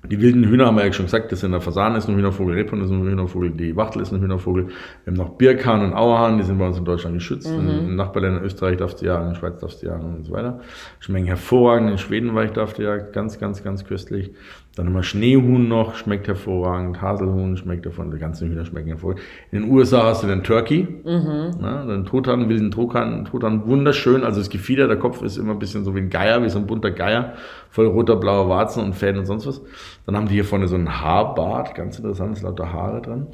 [0.09, 2.55] die wilden Hühner, haben wir ja schon gesagt, das sind der Fasan ist ein Hühnervogel,
[2.55, 4.67] Rebhund ist ein Hühnervogel, die Wachtel ist ein Hühnervogel.
[4.67, 7.49] Wir haben noch Birkhahn und Auerhahn, die sind bei uns in Deutschland geschützt.
[7.49, 7.89] Mhm.
[7.89, 10.61] In Nachbarländern Österreich darfst du jagen, in Schweiz darfst du jagen und so weiter.
[10.99, 14.31] Schmecken hervorragend, in Schweden war ich darf du jagen, ganz, ganz, ganz köstlich.
[14.77, 17.01] Dann haben wir Schneehuhn noch, schmeckt hervorragend.
[17.01, 19.23] Haselhuhn schmeckt davon, die ganzen Hühner schmecken hervorragend.
[19.51, 21.51] In den USA hast du den Turkey, mhm.
[21.59, 24.23] ja, den Truthahn, wilden Truthahn, Truthahn, wunderschön.
[24.23, 26.59] Also das Gefieder, der Kopf ist immer ein bisschen so wie ein Geier, wie so
[26.59, 27.33] ein bunter Geier,
[27.71, 29.61] voll roter, blauer Warzen und Fäden und sonst was.
[30.05, 33.27] Dann haben die hier vorne so einen Haarbart, ganz interessant, ist lauter Haare dran.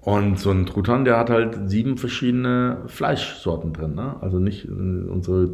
[0.00, 3.94] Und so ein Truthahn, der hat halt sieben verschiedene Fleischsorten drin.
[3.94, 4.16] Ne?
[4.22, 5.50] Also nicht äh, unsere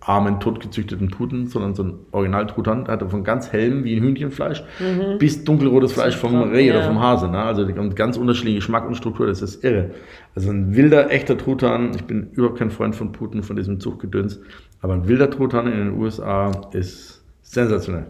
[0.00, 5.18] armen, totgezüchteten Puten, sondern so ein Original-Truthahn, hatte von ganz hellem wie ein Hühnchenfleisch mhm.
[5.18, 6.76] bis dunkelrotes Fleisch vom Reh ja.
[6.76, 7.28] oder vom Hase.
[7.28, 7.38] Ne?
[7.38, 9.90] Also ganz unterschiedliche Geschmack und Struktur, das ist irre.
[10.34, 14.40] Also ein wilder, echter Truthahn, ich bin überhaupt kein Freund von Puten, von diesem Zuchtgedöns,
[14.80, 18.06] aber ein wilder Truthahn in den USA ist sensationell.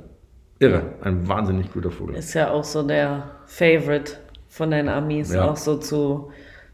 [0.60, 2.16] Irre, ein wahnsinnig guter Vogel.
[2.16, 4.12] Ist ja auch so der Favorite
[4.48, 5.48] von den Amis, ja.
[5.48, 6.30] auch so zu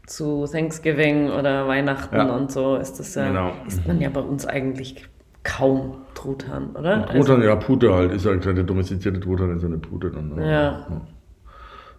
[0.07, 2.35] zu Thanksgiving oder Weihnachten ja.
[2.35, 3.51] und so ist das ja, genau.
[3.67, 5.05] isst man ja bei uns eigentlich
[5.43, 7.05] kaum Truthahn, oder?
[7.05, 10.35] Truthahn, also, ja, Pute halt, ist halt der domestizierte Truthahn ist eine Pute dann.
[10.35, 10.51] Ne?
[10.51, 10.87] Ja.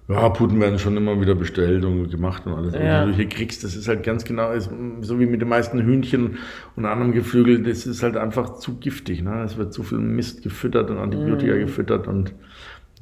[0.09, 0.29] ja.
[0.31, 2.75] Puten werden schon immer wieder bestellt und gemacht und alles.
[2.75, 3.01] Ja.
[3.01, 4.71] Also hier kriegst, das ist halt ganz genau, ist,
[5.03, 6.39] so wie mit den meisten Hühnchen
[6.77, 9.23] und anderem Geflügel, das ist halt einfach zu giftig.
[9.23, 9.43] Ne?
[9.45, 11.59] Es wird zu viel Mist gefüttert und Antibiotika mm.
[11.61, 12.35] gefüttert und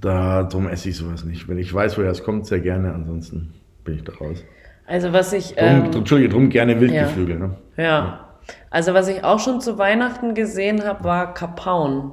[0.00, 1.48] darum esse ich sowas nicht.
[1.48, 4.44] Wenn ich weiß, woher es kommt, sehr gerne, ansonsten bin ich da raus.
[4.86, 5.54] Also was ich...
[5.54, 7.38] Drum, ähm, Entschuldige, drum gerne Wildgeflügel.
[7.38, 7.46] Ja.
[7.46, 7.54] Ne?
[7.76, 7.84] ja.
[7.84, 8.20] ja.
[8.70, 12.12] Also was ich auch schon zu Weihnachten gesehen habe, war Kapaun.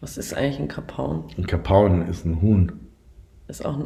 [0.00, 1.24] Was ist eigentlich ein Kapaun?
[1.36, 2.72] Ein Kapaun ist ein Huhn.
[3.48, 3.76] Ist auch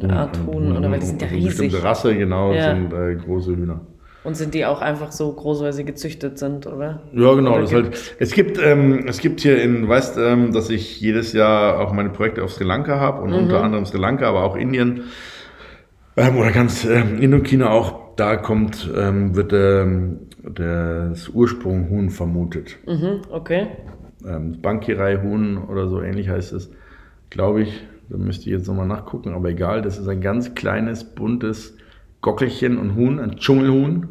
[0.00, 0.90] eine Art Huhn, Huhn oder?
[0.90, 1.40] Weil die sind ja riesig.
[1.40, 2.74] Eine bestimmte Rasse, genau, ja.
[2.74, 3.80] sind äh, große Hühner.
[4.22, 7.02] Und sind die auch einfach so groß, weil sie gezüchtet sind, oder?
[7.12, 7.52] Ja, genau.
[7.52, 11.32] Oder das halt, es, gibt, ähm, es gibt hier in, weißt ähm, dass ich jedes
[11.32, 13.36] Jahr auch meine Projekte auf Sri Lanka habe und mhm.
[13.36, 15.04] unter anderem Sri Lanka, aber auch Indien.
[16.16, 22.78] Ähm, oder ganz ähm, Indochina auch, da kommt, ähm, wird ähm, das Ursprung Huhn vermutet.
[22.86, 23.68] Mhm, okay.
[24.26, 26.70] Ähm, Bankirei-Huhn oder so ähnlich heißt es,
[27.30, 27.82] glaube ich.
[28.08, 29.82] Da müsste ich jetzt nochmal nachgucken, aber egal.
[29.82, 31.76] Das ist ein ganz kleines, buntes
[32.20, 34.08] Gockelchen und Huhn, ein Dschungelhuhn.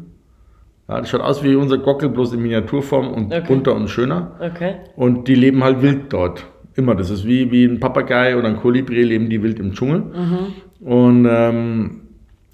[0.88, 3.44] Ja, das schaut aus wie unser Gockel, bloß in Miniaturform und okay.
[3.46, 4.32] bunter und schöner.
[4.40, 4.76] Okay.
[4.96, 6.46] Und die leben halt wild dort.
[6.74, 6.94] Immer.
[6.94, 10.00] Das ist wie, wie ein Papagei oder ein Kolibri, leben die wild im Dschungel.
[10.00, 10.46] Mhm.
[10.80, 12.00] Und ähm,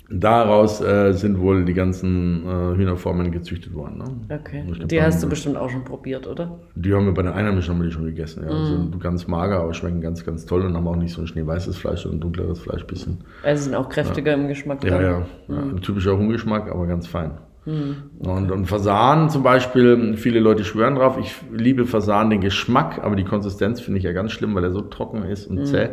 [0.09, 3.99] daraus äh, sind wohl die ganzen äh, Hühnerformen gezüchtet worden.
[3.99, 4.37] Ne?
[4.37, 4.65] Okay.
[4.87, 6.59] Die hast du bestimmt auch schon probiert, oder?
[6.75, 8.45] Die haben wir bei den Einheimischen haben wir die schon gegessen.
[8.45, 8.53] Ja.
[8.53, 8.57] Mm.
[8.57, 11.77] Also ganz mager, aber schmecken ganz, ganz toll und haben auch nicht so ein schneeweißes
[11.77, 13.19] Fleisch, sondern ein dunkleres Fleisch bisschen.
[13.43, 14.39] Also sind auch kräftiger ja.
[14.39, 14.85] im Geschmack.
[14.85, 15.19] Ja, ja.
[15.49, 15.53] Mm.
[15.53, 15.59] ja.
[15.59, 17.33] Ein typischer Huhngeschmack, aber ganz fein.
[17.67, 17.97] Mhm.
[18.21, 21.19] Und, und Fasan zum Beispiel, viele Leute schwören drauf.
[21.21, 24.71] Ich liebe Fasan, den Geschmack, aber die Konsistenz finde ich ja ganz schlimm, weil er
[24.71, 25.65] so trocken ist und mhm.
[25.65, 25.89] zäh.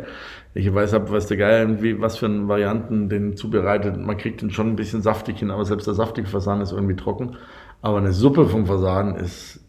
[0.56, 3.96] Ich weiß, hab, was der Geil, wie, was für Varianten den zubereitet.
[3.96, 6.94] Man kriegt den schon ein bisschen saftig hin, aber selbst der saftige Fasan ist irgendwie
[6.94, 7.36] trocken.
[7.82, 9.60] Aber eine Suppe vom Fasan ist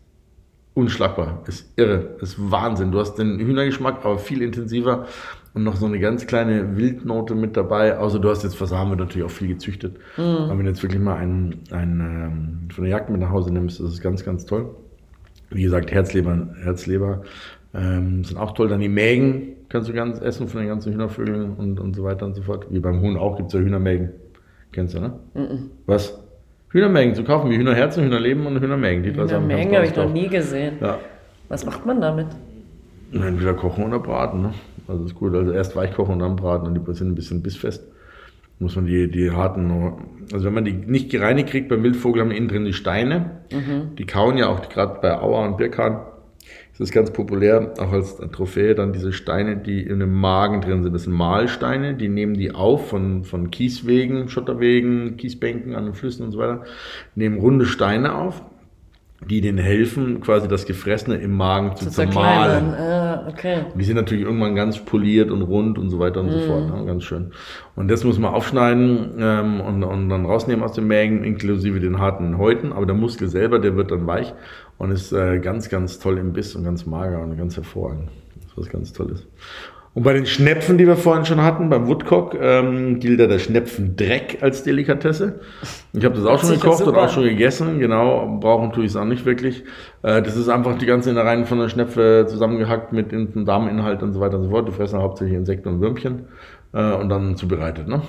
[0.76, 2.92] unschlagbar, ist irre, ist Wahnsinn.
[2.92, 5.08] Du hast den Hühnergeschmack, aber viel intensiver
[5.56, 7.98] und noch so eine ganz kleine Wildnote mit dabei.
[7.98, 9.98] Außer du hast jetzt Fasan wird natürlich auch viel gezüchtet.
[10.18, 10.24] Mhm.
[10.24, 13.52] Aber wenn du jetzt wirklich mal einen, einen ähm, von der Jagd mit nach Hause
[13.52, 14.76] nimmst, das ist ganz, ganz toll.
[15.50, 17.24] Wie gesagt, Herzleber, Herzleber
[17.76, 18.70] ähm, sind auch toll.
[18.70, 22.26] Dann die Mägen kannst du ganz essen von den ganzen Hühnervögeln und, und so weiter
[22.26, 22.68] und so fort.
[22.70, 24.12] Wie beim Huhn auch gibt es ja Hühnermägen.
[24.72, 25.14] Kennst du, ne?
[25.34, 25.72] Mhm.
[25.86, 26.22] Was?
[26.70, 29.04] Hühnermägen zu kaufen, wie Hühnerherzen, Hühnerleben und Hühnermägen.
[29.04, 30.76] Die Hühnermägen habe ich noch nie gesehen.
[30.82, 31.00] Ja.
[31.48, 32.28] Was macht man damit?
[33.14, 34.42] Entweder kochen oder braten.
[34.42, 34.54] Ne?
[34.88, 35.34] Also ist gut.
[35.34, 37.88] Also erst weich kochen und dann braten und die sind ein bisschen bissfest.
[38.60, 39.94] Muss man die, die harten,
[40.32, 43.42] also wenn man die nicht gereinigt kriegt, beim Wildvogel haben wir innen drin die Steine.
[43.52, 43.96] Mhm.
[43.98, 46.00] Die kauen ja auch gerade bei Auer und Birkhahn.
[46.78, 50.84] Das ist ganz populär, auch als Trophäe, dann diese Steine, die in dem Magen drin
[50.84, 50.94] sind.
[50.94, 56.26] Das sind Mahlsteine, die nehmen die auf von, von Kieswegen, Schotterwegen, Kiesbänken an den Flüssen
[56.26, 56.66] und so weiter,
[57.16, 58.42] nehmen runde Steine auf
[59.22, 62.74] die denen helfen, quasi das Gefressene im Magen zu, zu zermahlen.
[62.74, 63.66] Ah, okay.
[63.72, 66.32] Und die sind natürlich irgendwann ganz poliert und rund und so weiter und mm.
[66.32, 66.70] so fort.
[66.70, 66.86] Ne?
[66.86, 67.32] Ganz schön.
[67.76, 72.00] Und das muss man aufschneiden ähm, und, und dann rausnehmen aus den Mägen, inklusive den
[72.00, 72.74] harten Häuten.
[72.74, 74.34] Aber der Muskel selber, der wird dann weich
[74.78, 78.10] und ist äh, ganz, ganz toll im Biss und ganz mager und ganz hervorragend.
[78.36, 79.26] Das ist was ganz Tolles.
[79.96, 83.40] Und bei den Schnepfen, die wir vorhin schon hatten, beim Woodcock, ähm, gilt ja der
[83.40, 85.40] Schnepfendreck als Delikatesse.
[85.94, 87.80] Ich habe das auch schon gekocht und auch schon gegessen.
[87.80, 89.64] Genau, brauchen tue ich es auch nicht wirklich.
[90.04, 94.12] Äh, das ist einfach die ganze Innereien von der Schnepfe zusammengehackt mit dem Darminhalt und
[94.12, 94.68] so weiter und so fort.
[94.68, 96.26] Die fressen hauptsächlich Insekten und Würmchen
[96.74, 97.88] äh, und dann zubereitet.
[97.88, 98.02] Ne?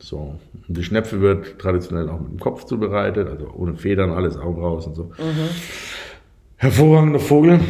[0.00, 0.36] So.
[0.68, 4.86] Die Schnepfe wird traditionell auch mit dem Kopf zubereitet, also ohne Federn, alles Augen raus
[4.86, 5.04] und so.
[5.18, 5.50] Mhm.
[6.56, 7.60] Hervorragender Vogel,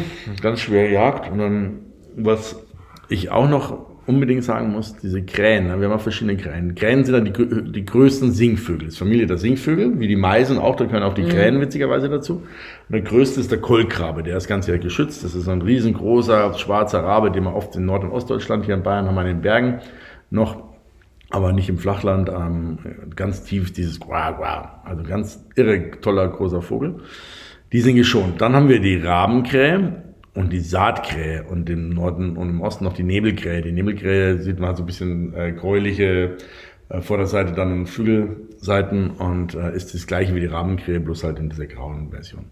[0.41, 1.29] ganz schwer Jagd.
[1.29, 1.79] Und dann,
[2.15, 2.64] was
[3.09, 6.75] ich auch noch unbedingt sagen muss, diese Krähen, ne, wir haben auch verschiedene Krähen.
[6.75, 8.85] Krähen sind dann die, die größten Singvögel.
[8.85, 11.29] Das ist Familie der Singvögel, wie die Meisen auch, da können auch die mhm.
[11.29, 12.35] Krähen witzigerweise dazu.
[12.35, 15.23] Und der größte ist der Kolkrabe, der ist ganz Jahr geschützt.
[15.23, 18.83] Das ist ein riesengroßer schwarzer Rabe, den man oft in Nord- und Ostdeutschland, hier in
[18.83, 19.79] Bayern haben wir in den Bergen
[20.29, 20.63] noch,
[21.31, 22.77] aber nicht im Flachland, ähm,
[23.15, 26.97] ganz tief dieses Gua Gua, also ganz irre toller großer Vogel.
[27.71, 28.39] Die sind geschont.
[28.39, 30.03] Dann haben wir die Rabenkrähe,
[30.35, 33.61] und die Saatkrähe und im Norden und im Osten noch die Nebelkrähe.
[33.61, 36.37] Die Nebelkrähe sieht man halt so ein bisschen äh, gräuliche
[36.89, 41.49] äh, Vorderseite, dann Flügelseiten und äh, ist das gleiche wie die Rahmenkrähe, bloß halt in
[41.49, 42.45] dieser grauen Version.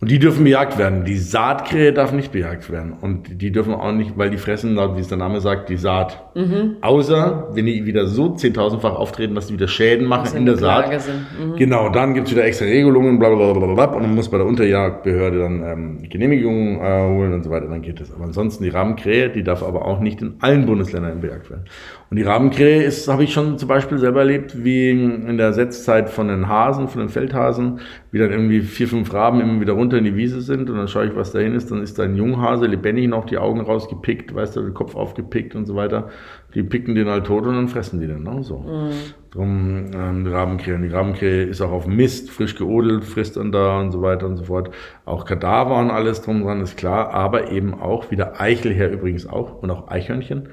[0.00, 1.04] Und die dürfen bejagt werden.
[1.04, 2.92] Die Saatkrähe darf nicht bejagt werden.
[2.92, 6.27] Und die dürfen auch nicht, weil die fressen, wie es der Name sagt, die Saat.
[6.38, 6.76] Mhm.
[6.82, 10.88] Außer, wenn die wieder so zehntausendfach auftreten, dass die wieder Schäden machen in der Saat.
[10.88, 11.56] Mhm.
[11.56, 14.38] Genau, dann gibt's wieder extra Regelungen, bla, bla, bla, bla, bla, und man muss bei
[14.38, 18.14] der Unterjagdbehörde dann ähm, Genehmigungen äh, holen und so weiter, dann geht das.
[18.14, 21.64] Aber ansonsten die Rahmenkrähe, die darf aber auch nicht in allen Bundesländern bejagt werden.
[22.10, 26.08] Und die Rabenkrähe ist, habe ich schon zum Beispiel selber erlebt, wie in der Setzzeit
[26.08, 27.80] von den Hasen, von den Feldhasen,
[28.12, 30.88] wie dann irgendwie vier, fünf Raben immer wieder runter in die Wiese sind und dann
[30.88, 31.70] schaue ich, was dahin ist.
[31.70, 35.54] Dann ist da ein Junghase, lebendig noch, die Augen rausgepickt, weißt du, den Kopf aufgepickt
[35.54, 36.08] und so weiter.
[36.54, 38.22] Die picken den halt tot und dann fressen die den.
[38.22, 38.42] Ne?
[38.42, 38.58] So.
[38.58, 38.90] Mhm.
[39.30, 40.78] Drum ähm, die Rabenkrähe.
[40.78, 44.36] Die Rabenkrähe ist auch auf Mist, frisch geodelt, frisst dann da und so weiter und
[44.36, 44.70] so fort.
[45.04, 47.10] Auch Kadaver und alles drum dran, ist klar.
[47.12, 50.48] Aber eben auch, wie der Eichelherr übrigens auch und auch Eichhörnchen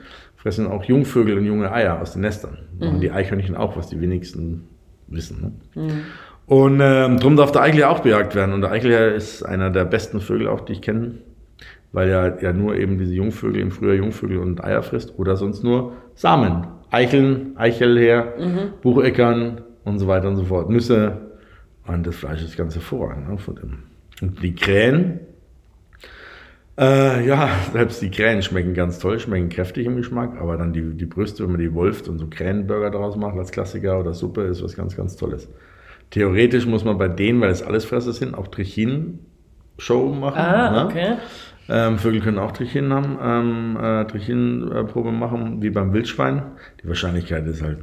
[0.45, 2.59] fressen auch Jungvögel und junge Eier aus den Nestern.
[2.77, 3.01] Machen mhm.
[3.01, 4.67] die Eichhörnchen auch, was die wenigsten
[5.07, 5.41] wissen.
[5.73, 5.81] Ne?
[5.81, 6.01] Mhm.
[6.45, 8.53] Und ähm, drum darf der Eichel auch bejagt werden.
[8.53, 11.15] Und der Eichel ist einer der besten Vögel auch, die ich kenne,
[11.95, 15.63] weil er ja nur eben diese Jungvögel im Frühjahr Jungvögel und Eier frisst oder sonst
[15.63, 16.67] nur Samen.
[16.91, 18.73] Eicheln, Eichelher, mhm.
[18.81, 20.69] Bucheckern und so weiter und so fort.
[20.69, 21.21] Nüsse.
[21.87, 23.77] Und das Fleisch ist ganz hervorragend ne, von dem.
[24.21, 25.21] Und die Krähen,
[26.77, 30.81] äh, ja, selbst die Krähen schmecken ganz toll, schmecken kräftig im Geschmack, aber dann die,
[30.97, 34.41] die Brüste, wenn man die wolft und so Krähenburger daraus macht als Klassiker oder Suppe,
[34.41, 35.47] ist was ganz, ganz Tolles.
[36.09, 40.37] Theoretisch muss man bei denen, weil es alles Fresser sind, auch Trichinen-Show machen.
[40.37, 40.85] Ah, ne?
[40.85, 41.15] okay.
[41.67, 46.43] Ähm, Vögel können auch Trichinen haben, ähm, äh, Trichinenprobe machen, wie beim Wildschwein.
[46.83, 47.79] Die Wahrscheinlichkeit ist halt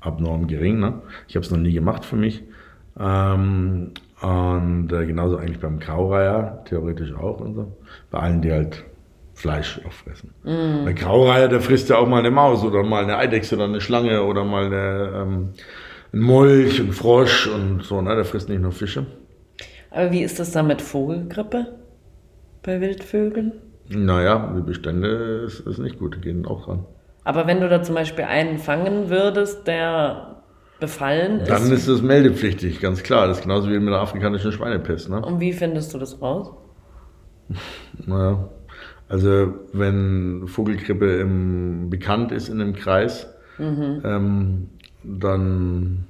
[0.00, 0.78] abnorm gering.
[0.78, 1.02] Ne?
[1.26, 2.44] Ich habe es noch nie gemacht für mich.
[2.98, 7.76] Ähm, und äh, genauso eigentlich beim Graureiher, theoretisch auch und so.
[8.10, 8.84] Bei allen, die halt
[9.34, 10.34] Fleisch auch fressen.
[10.42, 10.84] Mm.
[10.84, 13.80] Der Graureiher, der frisst ja auch mal eine Maus oder mal eine Eidechse oder eine
[13.80, 15.48] Schlange oder mal eine, ähm,
[16.12, 18.16] ein Molch, ein Frosch und so, ne?
[18.16, 19.06] Der frisst nicht nur Fische.
[19.90, 21.68] Aber wie ist das dann mit Vogelgrippe
[22.68, 23.52] bei Wildvögeln?
[23.88, 26.84] Naja, die Bestände ist, ist nicht gut, die gehen auch ran.
[27.24, 30.42] Aber wenn du da zum Beispiel einen fangen würdest, der
[30.78, 31.50] befallen ist.
[31.50, 33.26] Dann ist es meldepflichtig, ganz klar.
[33.26, 35.08] Das ist genauso wie mit der afrikanischen Schweinepest.
[35.08, 35.20] Ne?
[35.20, 36.52] Und wie findest du das raus?
[38.06, 38.48] Naja,
[39.08, 43.26] also wenn Vogelgrippe im, bekannt ist in einem Kreis,
[43.56, 44.02] mhm.
[44.04, 44.68] ähm,
[45.02, 46.06] dann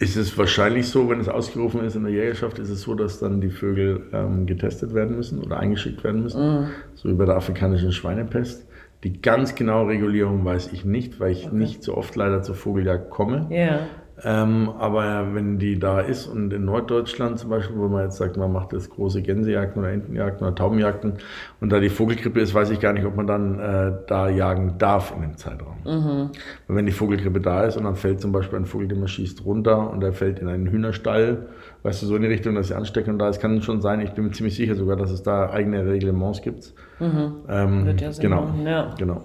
[0.00, 3.20] ist es wahrscheinlich so, wenn es ausgerufen ist in der Jägerschaft, ist es so, dass
[3.20, 6.66] dann die Vögel ähm, getestet werden müssen oder eingeschickt werden müssen, mhm.
[6.94, 8.66] so wie bei der afrikanischen Schweinepest.
[9.04, 11.56] Die ganz genaue Regulierung weiß ich nicht, weil ich okay.
[11.56, 13.46] nicht so oft leider zur Vogeljagd komme.
[13.50, 13.80] Ja.
[14.24, 18.36] Ähm, aber wenn die da ist und in Norddeutschland zum Beispiel, wo man jetzt sagt,
[18.36, 21.14] man macht jetzt große Gänsejagden oder Entenjagden oder Taubenjagden
[21.60, 24.76] und da die Vogelgrippe ist, weiß ich gar nicht, ob man dann äh, da jagen
[24.78, 25.76] darf in dem Zeitraum.
[25.84, 26.30] Mhm.
[26.68, 29.08] Und wenn die Vogelgrippe da ist und dann fällt zum Beispiel ein Vogel, den man
[29.08, 31.48] schießt, runter und der fällt in einen Hühnerstall,
[31.82, 34.10] weißt du, so in die Richtung, dass die Ansteckung da ist, kann schon sein, ich
[34.10, 36.74] bin mir ziemlich sicher sogar, dass es da eigene Reglements gibt.
[36.98, 37.32] Mhm.
[37.48, 38.94] Ähm, Wird ja Sinn genau, ja.
[38.98, 39.22] genau.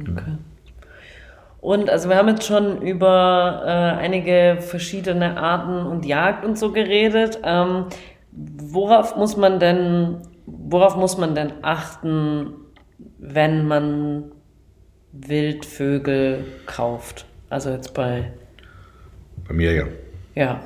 [0.00, 0.12] Okay.
[1.66, 6.70] Und also wir haben jetzt schon über äh, einige verschiedene Arten und Jagd und so
[6.70, 7.40] geredet.
[7.42, 7.86] Ähm,
[8.30, 12.52] worauf muss man denn, worauf muss man denn achten,
[13.18, 14.30] wenn man
[15.10, 17.26] Wildvögel kauft?
[17.50, 18.30] Also jetzt bei.
[19.48, 19.84] Bei mir ja.
[20.36, 20.60] Ja.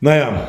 [0.00, 0.48] Naja,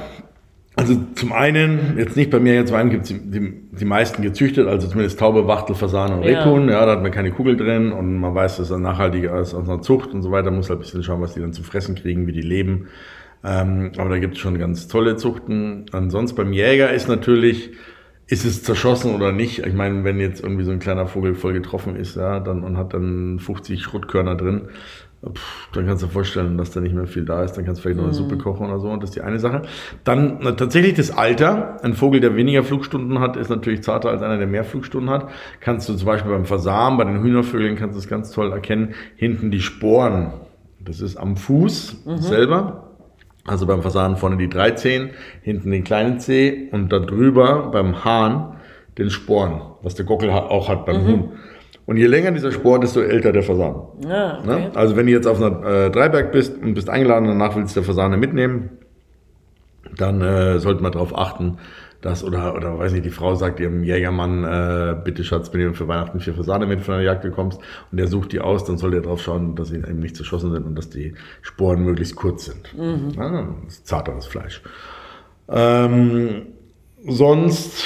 [0.90, 4.68] also zum einen, jetzt nicht bei mir jetzt Wein gibt es die, die, meisten gezüchtet,
[4.68, 6.68] also zumindest Taube, Wachtel, Fasan und Rebhuhn.
[6.68, 6.80] Ja.
[6.80, 9.68] ja, da hat man keine Kugel drin und man weiß, dass er nachhaltiger ist aus
[9.68, 10.52] einer Zucht und so weiter.
[10.52, 12.88] Muss halt ein bisschen schauen, was die dann zu fressen kriegen, wie die leben.
[13.44, 15.86] Ähm, aber da gibt es schon ganz tolle Zuchten.
[15.92, 17.72] Ansonsten beim Jäger ist natürlich,
[18.28, 19.66] ist es zerschossen oder nicht?
[19.66, 22.78] Ich meine, wenn jetzt irgendwie so ein kleiner Vogel voll getroffen ist, ja, dann und
[22.78, 24.70] hat dann 50 Schrottkörner drin,
[25.32, 27.54] Pff, dann kannst du dir vorstellen, dass da nicht mehr viel da ist.
[27.54, 28.18] Dann kannst du vielleicht noch eine mhm.
[28.18, 28.90] Suppe kochen oder so.
[28.90, 29.64] Und das ist die eine Sache.
[30.04, 31.84] Dann na, tatsächlich das Alter.
[31.84, 35.30] Ein Vogel, der weniger Flugstunden hat, ist natürlich zarter als einer, der mehr Flugstunden hat.
[35.60, 38.96] Kannst du zum Beispiel beim Fasan, bei den Hühnervögeln kannst du das ganz toll erkennen.
[39.16, 40.34] Hinten die Sporen.
[40.80, 42.18] Das ist am Fuß mhm.
[42.18, 42.86] selber.
[43.48, 45.12] Also beim Fasan vorne die drei Zehen,
[45.44, 48.58] hinten den kleinen Zeh und da drüber beim Hahn
[48.98, 51.08] den Sporen, was der Gockel auch hat beim mhm.
[51.08, 51.32] Huhn.
[51.86, 53.76] Und je länger dieser Spor, desto älter der Fasan.
[54.08, 54.48] Ah, okay.
[54.48, 54.72] ne?
[54.74, 57.82] Also wenn du jetzt auf einer äh, Dreiberg bist und bist eingeladen, danach willst du
[57.82, 58.72] der Fasane mitnehmen,
[59.96, 61.58] dann äh, sollte man darauf achten,
[62.02, 65.74] dass, oder, oder weiß nicht, die Frau sagt ihrem Jägermann, äh, bitte Schatz, wenn du
[65.74, 67.60] für Weihnachten vier Fasane mit von der Jagd kommst
[67.92, 70.52] und der sucht die aus, dann soll der darauf schauen, dass sie eben nicht zerschossen
[70.52, 72.78] sind und dass die Sporen möglichst kurz sind.
[72.78, 73.12] Mhm.
[73.16, 74.62] Ja, das ist zarteres Fleisch.
[75.50, 76.48] Ähm,
[77.08, 77.86] sonst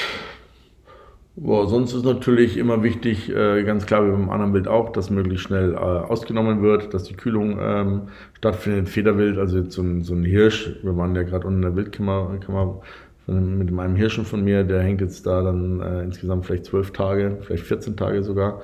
[1.42, 5.10] Boah, sonst ist natürlich immer wichtig, äh, ganz klar wie beim anderen Wild auch, dass
[5.10, 8.02] möglichst schnell äh, ausgenommen wird, dass die Kühlung ähm,
[8.34, 8.90] stattfindet.
[8.90, 11.76] Federwild, also jetzt so ein, so ein Hirsch, wir waren ja gerade unten in der
[11.78, 12.82] Wildkammer Kammer
[13.26, 16.92] von, mit meinem Hirschen von mir, der hängt jetzt da dann äh, insgesamt vielleicht zwölf
[16.92, 18.62] Tage, vielleicht 14 Tage sogar.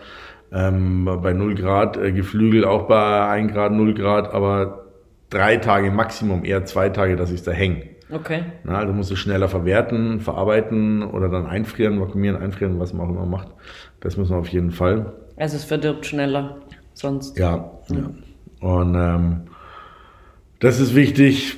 [0.51, 4.85] Ähm, bei 0 Grad, äh, Geflügel auch bei 1 Grad, 0 Grad, aber
[5.29, 7.94] drei Tage Maximum, eher zwei Tage, dass ich da hänge.
[8.09, 8.43] Okay.
[8.63, 13.09] Na, also musst du schneller verwerten, verarbeiten oder dann einfrieren, vakuumieren, einfrieren, was man auch
[13.09, 13.47] immer macht.
[13.99, 15.13] Das muss man auf jeden Fall.
[15.37, 16.57] Also es verdirbt schneller
[16.93, 17.37] sonst.
[17.37, 17.71] Ja.
[17.89, 18.11] ja.
[18.59, 19.41] Und ähm,
[20.59, 21.57] das ist wichtig.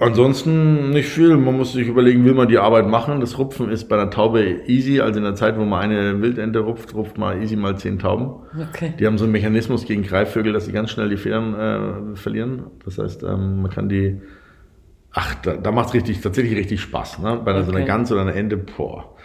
[0.00, 1.36] Ansonsten nicht viel.
[1.36, 3.18] Man muss sich überlegen, will man die Arbeit machen.
[3.18, 5.00] Das Rupfen ist bei einer Taube easy.
[5.00, 8.46] Also in der Zeit, wo man eine Wildente rupft, rupft man easy mal zehn Tauben.
[8.70, 8.94] Okay.
[8.98, 12.66] Die haben so einen Mechanismus gegen Greifvögel, dass sie ganz schnell die Federn äh, verlieren.
[12.84, 14.20] Das heißt, ähm, man kann die
[15.20, 17.18] Ach, da, da macht es richtig, tatsächlich richtig Spaß.
[17.18, 17.40] Ne?
[17.44, 17.64] Bei okay.
[17.64, 19.16] so einer Gans oder einer Ende, boah.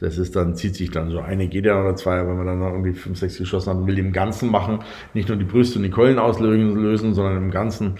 [0.00, 2.58] Das ist dann, zieht sich dann so eine geht ja oder zwei, wenn man dann
[2.58, 4.78] noch irgendwie fünf, sechs geschossen hat und will die im Ganzen machen,
[5.12, 7.96] nicht nur die Brüste und die Keulen auslösen, sondern im Ganzen,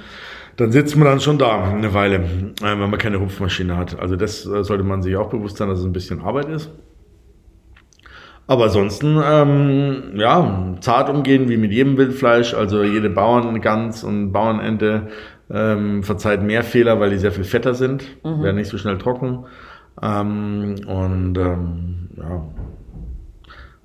[0.56, 4.00] dann sitzt man dann schon da eine Weile, äh, wenn man keine Rupfmaschine hat.
[4.00, 6.70] Also das äh, sollte man sich auch bewusst sein, dass es ein bisschen Arbeit ist.
[8.46, 15.08] Aber ansonsten, ähm, ja, zart umgehen wie mit jedem Wildfleisch, also jede Bauerngans und Bauernente
[15.52, 18.42] ähm, verzeiht mehr Fehler, weil die sehr viel fetter sind, mhm.
[18.42, 19.44] werden nicht so schnell trocken.
[20.00, 22.44] Ähm, und ähm, ja,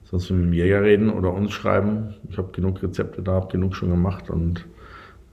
[0.06, 2.16] sonst mit dem Jäger reden oder uns schreiben.
[2.30, 4.66] Ich habe genug Rezepte da, habe genug schon gemacht und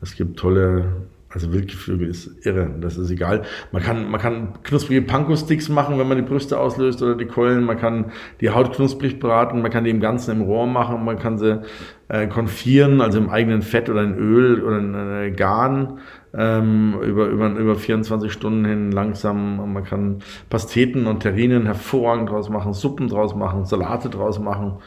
[0.01, 3.43] es gibt tolle also Wildgeflügel ist irre, das ist egal.
[3.73, 7.65] Man kann, man kann knusprige Panko-Sticks machen, wenn man die Brüste auslöst oder die Keulen.
[7.65, 11.19] Man kann die Haut knusprig braten, man kann die im Ganzen im Rohr machen, man
[11.19, 11.61] kann sie
[12.07, 15.99] äh, konfieren, also im eigenen Fett oder in Öl oder in äh, Garn
[16.37, 19.73] ähm, über, über, über 24 Stunden hin langsam.
[19.73, 20.19] Man kann
[20.51, 24.79] Pasteten und Terrinen hervorragend draus machen, Suppen draus machen, Salate draus machen.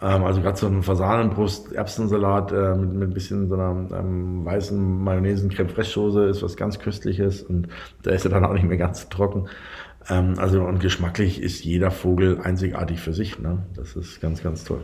[0.00, 4.44] Ähm, also gerade so ein Fasanenbrust, Erbsensalat äh, mit, mit ein bisschen so einer ähm,
[4.44, 7.68] weißen Mayonnaise, Creme Fraiche ist was ganz Köstliches und
[8.02, 9.48] da ist er dann auch nicht mehr ganz trocken.
[10.08, 13.38] Ähm, also und geschmacklich ist jeder Vogel einzigartig für sich.
[13.38, 13.64] Ne?
[13.76, 14.82] Das ist ganz, ganz toll.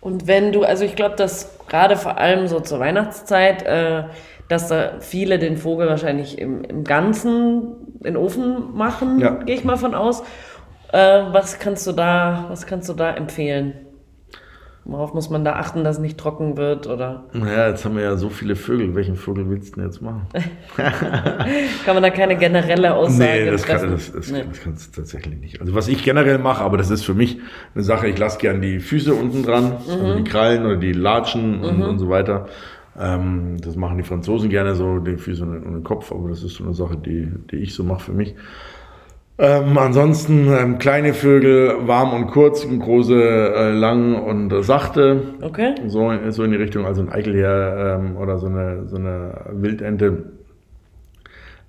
[0.00, 4.04] Und wenn du, also ich glaube, dass gerade vor allem so zur Weihnachtszeit, äh,
[4.50, 9.34] dass da viele den Vogel wahrscheinlich im, im Ganzen in den Ofen machen, ja.
[9.44, 10.22] gehe ich mal von aus.
[10.92, 13.74] Äh, was kannst du da, was kannst du da empfehlen?
[14.84, 16.88] Worauf muss man da achten, dass es nicht trocken wird?
[16.88, 17.26] Oder?
[17.32, 18.96] Naja, jetzt haben wir ja so viele Vögel.
[18.96, 20.26] Welchen Vogel willst du denn jetzt machen?
[21.84, 24.42] kann man da keine generelle Aussage Nee, das, kann, das, das, nee.
[24.48, 25.60] das kannst du tatsächlich nicht.
[25.60, 27.38] Also was ich generell mache, aber das ist für mich
[27.74, 29.92] eine Sache, ich lasse gern die Füße unten dran, mhm.
[29.92, 31.84] also die Krallen oder die Latschen und, mhm.
[31.84, 32.48] und so weiter.
[33.00, 36.54] Ähm, das machen die Franzosen gerne so, die Füße und den Kopf, aber das ist
[36.54, 38.34] so eine Sache, die, die ich so mache für mich.
[39.38, 45.22] Ähm, ansonsten ähm, kleine Vögel, warm und kurz, große äh, lang und äh, sachte.
[45.40, 45.76] Okay.
[45.86, 50.24] So, so in die Richtung, also ein Eichelherr ähm, oder so eine, so eine Wildente.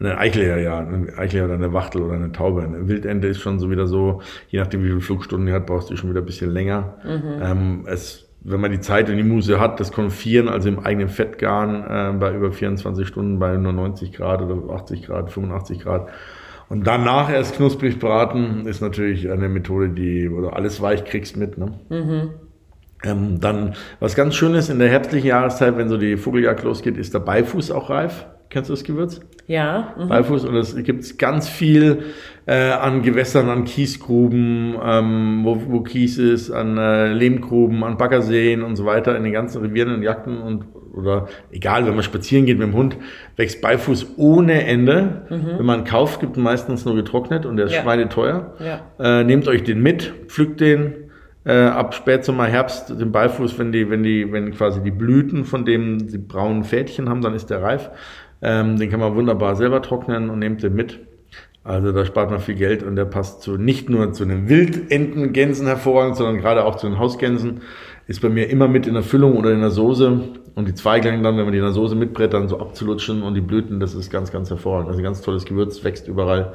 [0.02, 2.64] Eine Eichelherr, ja, ein Eichelherr oder eine Wachtel oder eine Taube.
[2.64, 5.90] Eine Wildente ist schon so wieder so, je nachdem wie viele Flugstunden die hat, brauchst
[5.90, 6.96] du schon wieder ein bisschen länger.
[7.06, 7.42] Mhm.
[7.42, 11.10] Ähm, es wenn man die Zeit und die Muse hat, das Konfieren, also im eigenen
[11.10, 11.84] Fettgarn
[12.16, 16.10] äh, bei über 24 Stunden bei nur 90 Grad oder 80 Grad, 85 Grad,
[16.72, 21.36] und danach erst knusprig braten ist natürlich eine Methode, die, wo du alles weich kriegst
[21.36, 21.58] mit.
[21.58, 21.74] Ne?
[21.90, 22.30] Mhm.
[23.04, 26.96] Ähm, dann, was ganz schön ist in der herbstlichen Jahreszeit, wenn so die Vogeljagd losgeht,
[26.96, 28.26] ist der Beifuß auch reif.
[28.52, 29.22] Kennst du das Gewürz?
[29.48, 29.96] Ja.
[29.98, 30.10] Mhm.
[30.10, 30.44] Beifuß.
[30.44, 32.04] Und es gibt ganz viel
[32.46, 38.62] äh, an Gewässern, an Kiesgruben, ähm, wo, wo Kies ist, an äh, Lehmgruben, an Baggerseen
[38.62, 42.46] und so weiter, in den ganzen Revieren und Jagden und oder egal, wenn man spazieren
[42.46, 42.98] geht mit dem Hund,
[43.38, 45.24] wächst Beifuß ohne Ende.
[45.30, 45.58] Mhm.
[45.58, 47.84] Wenn man kauft, gibt es meistens nur getrocknet und der ist ja.
[47.84, 48.54] schweineteuer.
[48.60, 48.82] Ja.
[49.00, 50.94] Äh, nehmt euch den mit, pflückt den
[51.46, 55.64] äh, ab Spätsommer, Herbst, den Beifuß, wenn die, wenn die, wenn quasi die Blüten von
[55.64, 57.90] dem die braunen Fädchen haben, dann ist der reif.
[58.42, 61.00] Ähm, den kann man wunderbar selber trocknen und nehmt den mit.
[61.64, 65.68] Also da spart man viel Geld und der passt zu, nicht nur zu den Wildentengänsen
[65.68, 67.62] hervorragend, sondern gerade auch zu den Hausgänsen.
[68.08, 70.22] Ist bei mir immer mit in der Füllung oder in der Soße.
[70.56, 73.36] Und die Zweiglinge dann, wenn man die in der Soße mitbrät, dann so abzulutschen und
[73.36, 74.90] die Blüten, das ist ganz, ganz hervorragend.
[74.90, 76.54] Also ganz tolles Gewürz, wächst überall.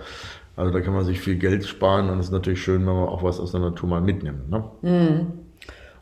[0.56, 3.08] Also da kann man sich viel Geld sparen und es ist natürlich schön, wenn man
[3.08, 4.50] auch was aus der Natur mal mitnimmt.
[4.50, 4.64] Ne?
[4.82, 5.26] Mhm.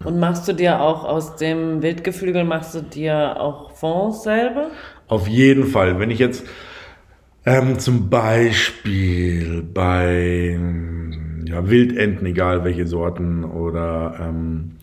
[0.04, 4.68] Und machst du dir auch aus dem Wildgeflügel, machst du dir auch Fonds selber?
[5.06, 5.98] Auf jeden Fall.
[5.98, 6.46] Wenn ich jetzt
[7.46, 10.58] ähm, zum Beispiel bei
[11.44, 14.76] ja, Wildenten, egal welche Sorten, oder ähm,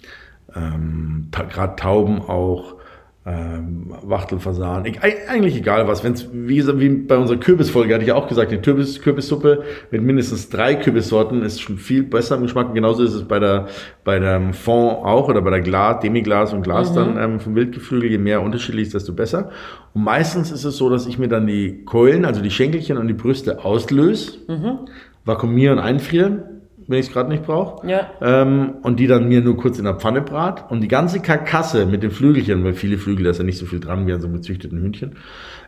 [0.55, 2.75] ähm, ta gerade Tauben auch,
[3.23, 6.03] ähm, Wachtelfasan, ich, eigentlich egal was.
[6.03, 9.61] Wenn's, wie, gesagt, wie bei unserer Kürbisfolge hatte ich auch gesagt, eine Kürbis, Kürbissuppe
[9.91, 12.73] mit mindestens drei Kürbissorten ist schon viel besser im Geschmack.
[12.73, 13.67] Genauso ist es bei der
[14.03, 16.95] bei dem Fond auch oder bei der Glas, Demiglas und Glas mhm.
[16.95, 18.09] dann ähm, vom Wildgeflügel.
[18.09, 19.51] Je mehr unterschiedlich ist, desto besser.
[19.93, 23.07] Und meistens ist es so, dass ich mir dann die Keulen, also die Schenkelchen und
[23.07, 24.79] die Brüste auslöse, mhm.
[25.25, 26.50] vakuumiere und einfriere
[26.91, 27.87] wenn ich es gerade nicht brauche.
[27.87, 28.11] Ja.
[28.21, 30.69] Ähm, und die dann mir nur kurz in der Pfanne brat.
[30.69, 33.65] Und die ganze Karkasse mit den Flügelchen, weil viele Flügel, da ist ja nicht so
[33.65, 35.15] viel dran wie an so einem gezüchteten Hühnchen,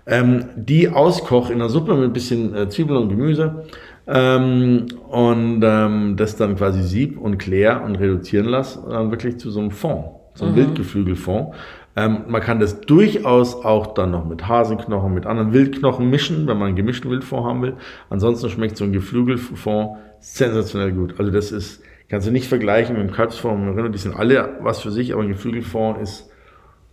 [0.05, 3.65] ähm, die auskoch in der Suppe mit ein bisschen äh, Zwiebeln und Gemüse.
[4.05, 9.49] Ähm, und ähm, das dann quasi sieb und klär und reduzieren lasse, dann wirklich zu
[9.49, 10.57] so einem Fond, so einem mhm.
[10.57, 11.53] Wildgeflügelfond.
[11.95, 16.57] Ähm, man kann das durchaus auch dann noch mit Hasenknochen, mit anderen Wildknochen mischen, wenn
[16.57, 17.73] man einen gemischten Wildfond haben will.
[18.09, 21.19] Ansonsten schmeckt so ein Geflügelfond sensationell gut.
[21.19, 23.89] Also das ist, kannst du nicht vergleichen mit dem Kalbsfond und Rinder.
[23.89, 26.29] Die sind alle was für sich, aber ein Geflügelfond ist,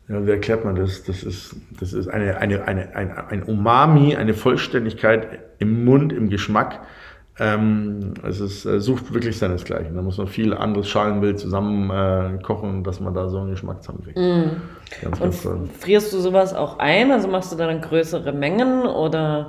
[0.09, 1.05] ja, wie erklärt man das?
[1.05, 6.28] Das ist, das ist eine, eine, eine, ein, ein Umami, eine Vollständigkeit im Mund, im
[6.28, 6.81] Geschmack.
[7.39, 9.95] Ähm, es ist, äh, sucht wirklich seinesgleichen.
[9.95, 13.83] Da muss man viel anderes Schalenbild zusammen äh, kochen, dass man da so einen Geschmack
[13.83, 14.18] zusammenkriegt.
[14.18, 14.61] Mm.
[15.01, 15.68] Ganz, ganz toll.
[15.78, 17.12] Frierst du sowas auch ein?
[17.12, 19.49] Also machst du da dann größere Mengen oder?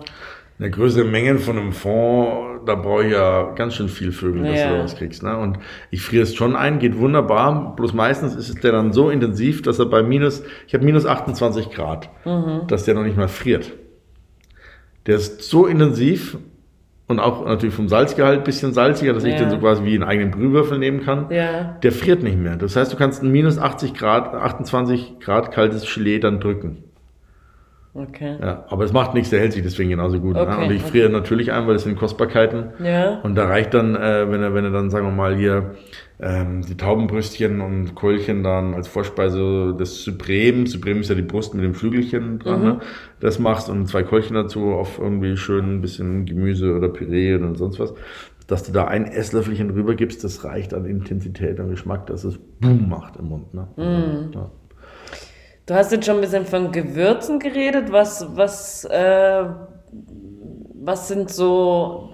[0.61, 4.59] Eine größere Menge von einem Fond, da brauche ich ja ganz schön viel Vögel, dass
[4.59, 4.77] ja.
[4.77, 5.23] du was kriegst.
[5.23, 5.35] Ne?
[5.35, 5.57] Und
[5.89, 7.75] ich friere es schon ein, geht wunderbar.
[7.75, 11.71] Bloß meistens ist der dann so intensiv, dass er bei minus, ich habe minus 28
[11.71, 12.67] Grad, mhm.
[12.67, 13.73] dass der noch nicht mal friert.
[15.07, 16.37] Der ist so intensiv
[17.07, 19.31] und auch natürlich vom Salzgehalt bisschen salziger, dass ja.
[19.31, 21.25] ich den so quasi wie einen eigenen Brühwürfel nehmen kann.
[21.31, 21.79] Ja.
[21.81, 22.55] Der friert nicht mehr.
[22.55, 26.83] Das heißt, du kannst ein minus 80 Grad, 28 Grad kaltes Gelee dann drücken.
[27.93, 28.37] Okay.
[28.41, 30.35] Ja, aber es macht nichts, der hält sich deswegen genauso gut.
[30.35, 30.41] Ne?
[30.41, 30.65] Okay, ne?
[30.65, 31.17] Und ich friere okay.
[31.17, 32.69] natürlich ein, weil das sind Kostbarkeiten.
[32.81, 33.19] Ja.
[33.19, 35.75] Und da reicht dann, äh, wenn er, wenn er dann, sagen wir mal, hier
[36.21, 41.53] ähm, die Taubenbrüstchen und Keulchen dann als Vorspeise das Supreme, Supreme ist ja die Brust
[41.53, 42.65] mit dem Flügelchen dran, mhm.
[42.65, 42.79] ne?
[43.19, 47.55] das machst und zwei Keulchen dazu auf irgendwie schön ein bisschen Gemüse oder Püree oder
[47.55, 47.93] sonst was,
[48.47, 52.37] dass du da ein Esslöffelchen rüber gibst, das reicht an Intensität und Geschmack, dass es
[52.37, 53.53] Boom macht im Mund.
[53.53, 53.67] Ne?
[53.75, 54.31] Mhm.
[54.33, 54.51] Ja.
[55.71, 57.93] Du hast jetzt schon ein bisschen von Gewürzen geredet.
[57.93, 59.45] Was, was, äh,
[60.73, 62.09] was sind so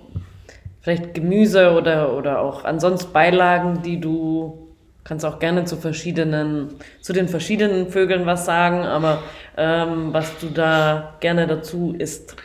[0.81, 7.13] vielleicht Gemüse oder, oder auch ansonsten Beilagen, die du kannst auch gerne zu verschiedenen, zu
[7.13, 9.23] den verschiedenen Vögeln was sagen, aber
[9.57, 12.35] ähm, was du da gerne dazu isst.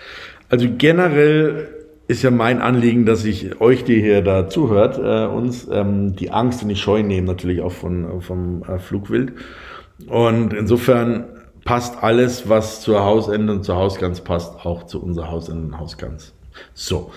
[0.48, 1.68] Also generell
[2.08, 6.30] ist ja mein Anliegen, dass ich euch, die hier da zuhört, äh, uns ähm, die
[6.30, 9.34] Angst und die Scheu nehmen, natürlich auch von, vom äh, Flugwild.
[10.08, 11.24] Und insofern
[11.64, 16.34] passt alles, was zur Hausende und zur Hausgans passt, auch zu unserer Hausende und Hausgans.
[16.74, 17.12] So.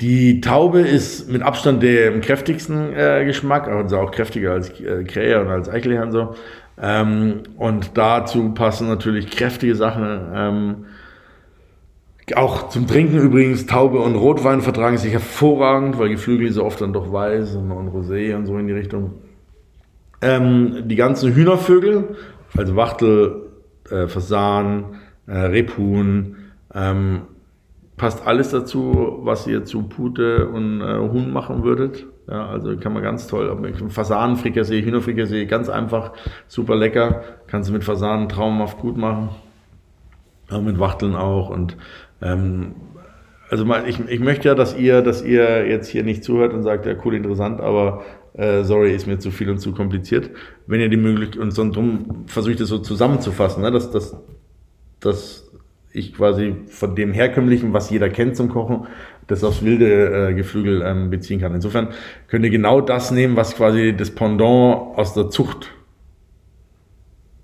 [0.00, 5.40] Die Taube ist mit Abstand der kräftigsten äh, Geschmack, also auch kräftiger als äh, Krähe
[5.40, 6.34] und als Eichelhahn so.
[6.80, 10.20] Ähm, und dazu passen natürlich kräftige Sachen.
[10.34, 10.84] Ähm,
[12.34, 16.92] auch zum Trinken übrigens, Taube und Rotwein vertragen sich hervorragend, weil Geflügel so oft dann
[16.92, 19.12] doch weiß und, und Rosé und so in die Richtung.
[20.24, 22.16] Ähm, die ganzen Hühnervögel,
[22.56, 23.50] also Wachtel,
[23.90, 24.96] äh, Fasan,
[25.26, 26.36] äh, Rebhuhn,
[26.74, 27.22] ähm,
[27.98, 32.06] passt alles dazu, was ihr zu Pute und äh, Huhn machen würdet.
[32.26, 33.54] Ja, also kann man ganz toll.
[33.88, 36.12] Fasanenfrikassee, Hühnerfrikassee, ganz einfach,
[36.48, 37.22] super lecker.
[37.46, 39.28] Kannst du mit Fasanen traumhaft gut machen.
[40.50, 41.50] Ja, mit Wachteln auch.
[41.50, 41.76] Und
[42.22, 42.76] ähm,
[43.50, 46.86] also ich, ich möchte ja, dass ihr, dass ihr jetzt hier nicht zuhört und sagt,
[46.86, 48.02] ja cool, interessant, aber
[48.34, 50.30] äh, sorry, ist mir zu viel und zu kompliziert.
[50.66, 54.16] Wenn ihr die Möglichkeit, und so drum versuche ich das so zusammenzufassen, ne, dass, dass,
[55.00, 55.50] dass
[55.92, 58.88] ich quasi von dem herkömmlichen, was jeder kennt zum Kochen,
[59.28, 61.54] das aufs wilde äh, Geflügel ähm, beziehen kann.
[61.54, 61.88] Insofern
[62.26, 65.70] könnt ihr genau das nehmen, was quasi das Pendant aus der Zucht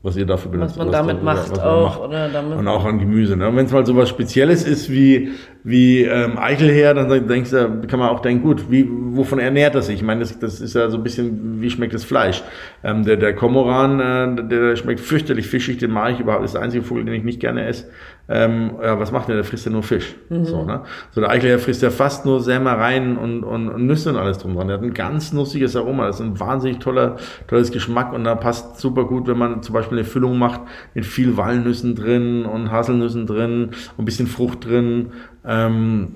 [0.03, 0.78] was ihr dafür benutzt.
[0.78, 1.98] Was man damit da, macht was auch.
[1.98, 2.09] Macht.
[2.09, 3.36] Oder damit und auch an Gemüse.
[3.36, 3.55] Ne?
[3.55, 5.32] Wenn es mal so was Spezielles ist wie,
[5.62, 9.82] wie ähm, Eichelher, dann denkst du, kann man auch denken, gut, wie, wovon ernährt er
[9.82, 9.96] sich?
[9.96, 12.42] Ich meine, das, das ist ja so ein bisschen, wie schmeckt das Fleisch?
[12.82, 14.01] Ähm, der, der Komoran,
[14.38, 17.14] äh, der schmeckt fürchterlich fischig, den mag ich überhaupt, das ist der einzige Vogel, den
[17.14, 17.90] ich nicht gerne esse.
[18.33, 19.35] Ähm, ja, was macht der?
[19.35, 20.14] Der frisst ja nur Fisch.
[20.28, 20.45] Mhm.
[20.45, 20.83] So, ne?
[21.11, 24.55] so der Eichler frisst ja fast nur Sämereien und, und, und Nüsse und alles drum
[24.55, 24.68] dran.
[24.68, 26.07] Der hat ein ganz nussiges Aroma.
[26.07, 27.16] Das ist ein wahnsinnig toller,
[27.49, 30.61] tolles Geschmack und da passt super gut, wenn man zum Beispiel eine Füllung macht
[30.95, 35.12] mit viel Walnüssen drin und Haselnüssen drin und ein bisschen Frucht drin.
[35.45, 36.14] Ähm,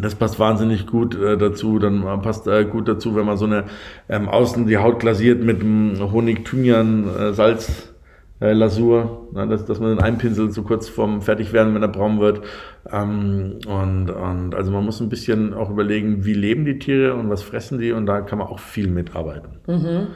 [0.00, 1.78] Das passt wahnsinnig gut äh, dazu.
[1.80, 3.64] Dann passt äh, gut dazu, wenn man so eine
[4.08, 7.92] ähm, außen die Haut glasiert mit Honig, Thymian, äh, Salz,
[8.40, 12.20] äh, Lasur, ne, dass, dass man den einpinselt so kurz vorm Fertigwerden, wenn er braun
[12.20, 12.42] wird.
[12.90, 17.30] Ähm, und, und also man muss ein bisschen auch überlegen, wie leben die Tiere und
[17.30, 19.60] was fressen die und da kann man auch viel mitarbeiten.
[19.66, 20.06] Mhm.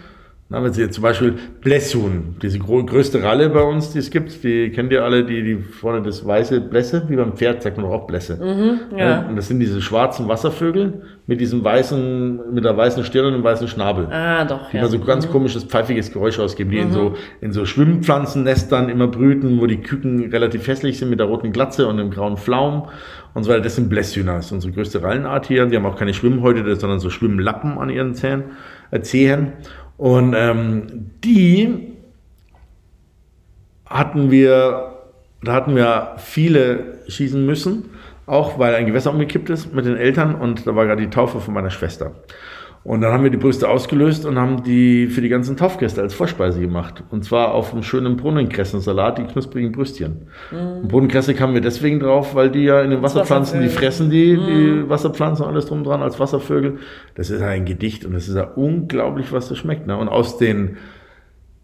[0.52, 4.44] Na, wenn Sie jetzt zum Beispiel Blässhuhn, diese größte Ralle bei uns, die es gibt,
[4.44, 7.86] die kennt ihr alle, die, die vorne das weiße Blässe, wie beim Pferd sagt man
[7.86, 8.36] auch Blässe.
[8.36, 9.26] Mhm, ja.
[9.26, 13.42] Und das sind diese schwarzen Wasservögel mit diesem weißen, mit der weißen Stirn und dem
[13.42, 14.08] weißen Schnabel.
[14.10, 14.82] Ah, doch, die ja.
[14.84, 15.32] Die so ganz mhm.
[15.32, 16.82] komisches, pfeifiges Geräusch ausgeben, die mhm.
[16.82, 21.28] in so, in so Schwimmpflanzennestern immer brüten, wo die Küken relativ hässlich sind mit der
[21.28, 22.88] roten Glatze und dem grauen Pflaum
[23.32, 23.62] und so weiter.
[23.62, 24.34] Das sind Blässhühner.
[24.34, 25.64] Das ist unsere größte Rallenart hier.
[25.64, 28.44] Die haben auch keine Schwimmhäute, sondern so Schwimmlappen an ihren Zähnen,
[28.90, 29.52] äh, Zehen.
[30.02, 31.92] Und ähm, die
[33.86, 34.96] hatten wir,
[35.44, 37.84] da hatten wir viele schießen müssen,
[38.26, 41.38] auch weil ein Gewässer umgekippt ist mit den Eltern und da war gerade die Taufe
[41.38, 42.16] von meiner Schwester.
[42.84, 46.14] Und dann haben wir die Brüste ausgelöst und haben die für die ganzen Taufgäste als
[46.14, 47.04] Vorspeise gemacht.
[47.10, 50.26] Und zwar auf einem schönen Brunnenkressensalat, die knusprigen Brüstchen.
[50.50, 50.88] Mhm.
[50.88, 54.46] Brunnenkresse kamen wir deswegen drauf, weil die ja in den Wasserpflanzen, die fressen die, mhm.
[54.46, 56.78] die Wasserpflanzen, alles drum dran als Wasservögel.
[57.14, 59.86] Das ist ein Gedicht und es ist ja unglaublich, was das schmeckt.
[59.86, 59.96] Ne?
[59.96, 60.76] Und aus den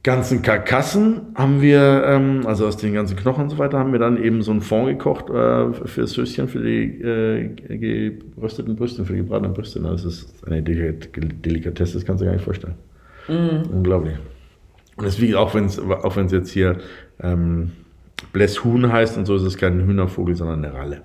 [0.08, 3.98] ganzen Karkassen haben wir, ähm, also aus den ganzen Knochen und so weiter, haben wir
[3.98, 9.04] dann eben so einen Fond gekocht äh, für das Höschen, für die äh, gerösteten Brüste,
[9.04, 9.80] für die gebratenen Brüste.
[9.80, 12.76] Das ist eine Delikatesse, das kannst du dir gar nicht vorstellen.
[13.28, 13.70] Mm.
[13.70, 14.16] Unglaublich.
[14.96, 16.78] Und deswegen, auch wenn es auch wenn's jetzt hier
[17.20, 17.72] ähm,
[18.32, 21.02] Blässhuhn heißt und so, ist es kein Hühnervogel, sondern eine Ralle.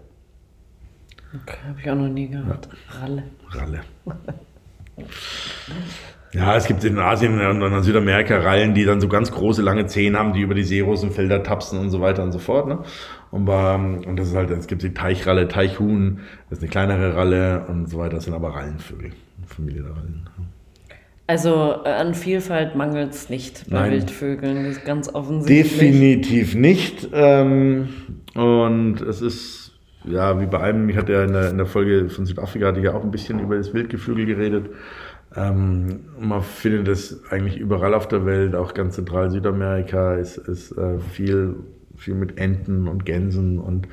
[1.41, 2.69] Okay, habe ich auch noch nie gehört.
[2.71, 2.99] Ja.
[3.01, 3.23] Ralle.
[3.49, 3.81] Ralle.
[6.33, 9.85] Ja, es gibt in Asien und in Südamerika Rallen, die dann so ganz große, lange
[9.85, 12.67] Zehen haben, die über die Seerosenfelder tapsen und so weiter und so fort.
[12.67, 12.79] Ne?
[13.29, 17.15] Und, ähm, und das ist halt, es gibt die Teichralle, Teichhuhn, das ist eine kleinere
[17.15, 18.15] Ralle und so weiter.
[18.15, 19.11] Das sind aber Rallenvögel,
[19.45, 20.29] Familie der Rallen.
[21.27, 23.91] Also äh, an Vielfalt mangelt es nicht bei Nein.
[23.91, 25.79] Wildvögeln, das ist ganz offensichtlich.
[25.79, 27.09] Definitiv nicht.
[27.13, 27.89] Ähm,
[28.33, 29.71] und es ist,
[30.03, 32.79] ja, wie bei einem, ich hatte ja in der, in der Folge von Südafrika, hatte
[32.79, 34.71] ich ja auch ein bisschen über das Wildgeflügel geredet.
[35.35, 40.77] Ähm, man findet es eigentlich überall auf der Welt, auch ganz zentral Südamerika ist, ist
[40.77, 41.55] äh, viel,
[41.95, 43.87] viel mit Enten und Gänsen und,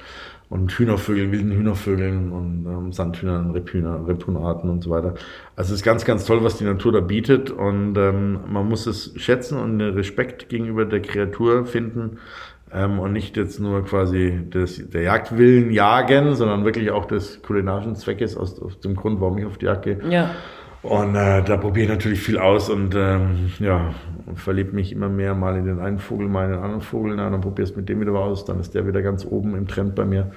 [0.51, 5.14] und Hühnervögeln, wilden Hühnervögeln und ähm, Sandhühnern, Rebhühner, Rebhuhnarten und so weiter.
[5.57, 8.86] Also es ist ganz, ganz toll, was die Natur da bietet und ähm, man muss
[8.86, 12.18] es schätzen und Respekt gegenüber der Kreatur finden
[12.72, 17.97] ähm, und nicht jetzt nur quasi des, der Jagdwillen jagen, sondern wirklich auch des kulinarischen
[17.97, 19.99] Zweckes aus, aus dem Grund, warum ich auf die Jagd gehe.
[20.09, 20.32] Ja.
[20.83, 23.95] Und äh, da probiere ich natürlich viel aus und ähm, ja,
[24.35, 27.16] verliebe mich immer mehr mal in den einen Vogel, mal in den anderen Vogel.
[27.16, 29.95] Na, dann probierst mit dem wieder aus, dann ist der wieder ganz oben im Trend
[29.95, 30.31] bei mir.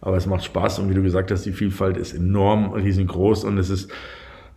[0.00, 3.58] Aber es macht Spaß und wie du gesagt hast, die Vielfalt ist enorm riesengroß und
[3.58, 3.90] es ist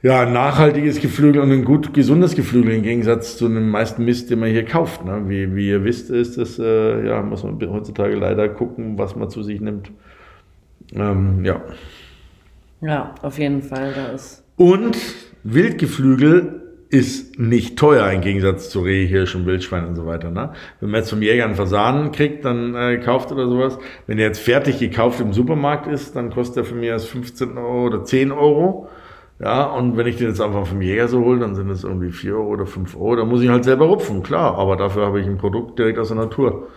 [0.03, 4.29] ja ein nachhaltiges Geflügel und ein gut gesundes Geflügel im Gegensatz zu dem meisten Mist,
[4.29, 5.05] den man hier kauft.
[5.05, 5.23] Ne?
[5.27, 9.31] Wie, wie ihr wisst, ist das, äh, ja, muss man heutzutage leider gucken, was man
[9.31, 9.91] zu sich nimmt.
[10.93, 11.61] Ähm, ja.
[12.81, 13.93] Ja, auf jeden Fall.
[13.95, 14.43] Da ist.
[14.57, 14.97] Und
[15.43, 20.29] Wildgeflügel ist nicht teuer im Gegensatz zu Reh, Hirsch und Wildschwein und so weiter.
[20.29, 20.51] Ne?
[20.81, 23.79] Wenn man jetzt vom Jäger einen Fasanen kriegt, dann äh, kauft oder sowas.
[24.07, 27.57] Wenn der jetzt fertig gekauft im Supermarkt ist, dann kostet er für mich erst 15
[27.57, 28.89] Euro oder 10 Euro.
[29.39, 32.11] Ja, und wenn ich den jetzt einfach vom Jäger so hole, dann sind es irgendwie
[32.11, 33.15] 4 Euro oder 5 Euro.
[33.15, 34.57] Da muss ich halt selber rupfen, klar.
[34.57, 36.67] Aber dafür habe ich ein Produkt direkt aus der Natur.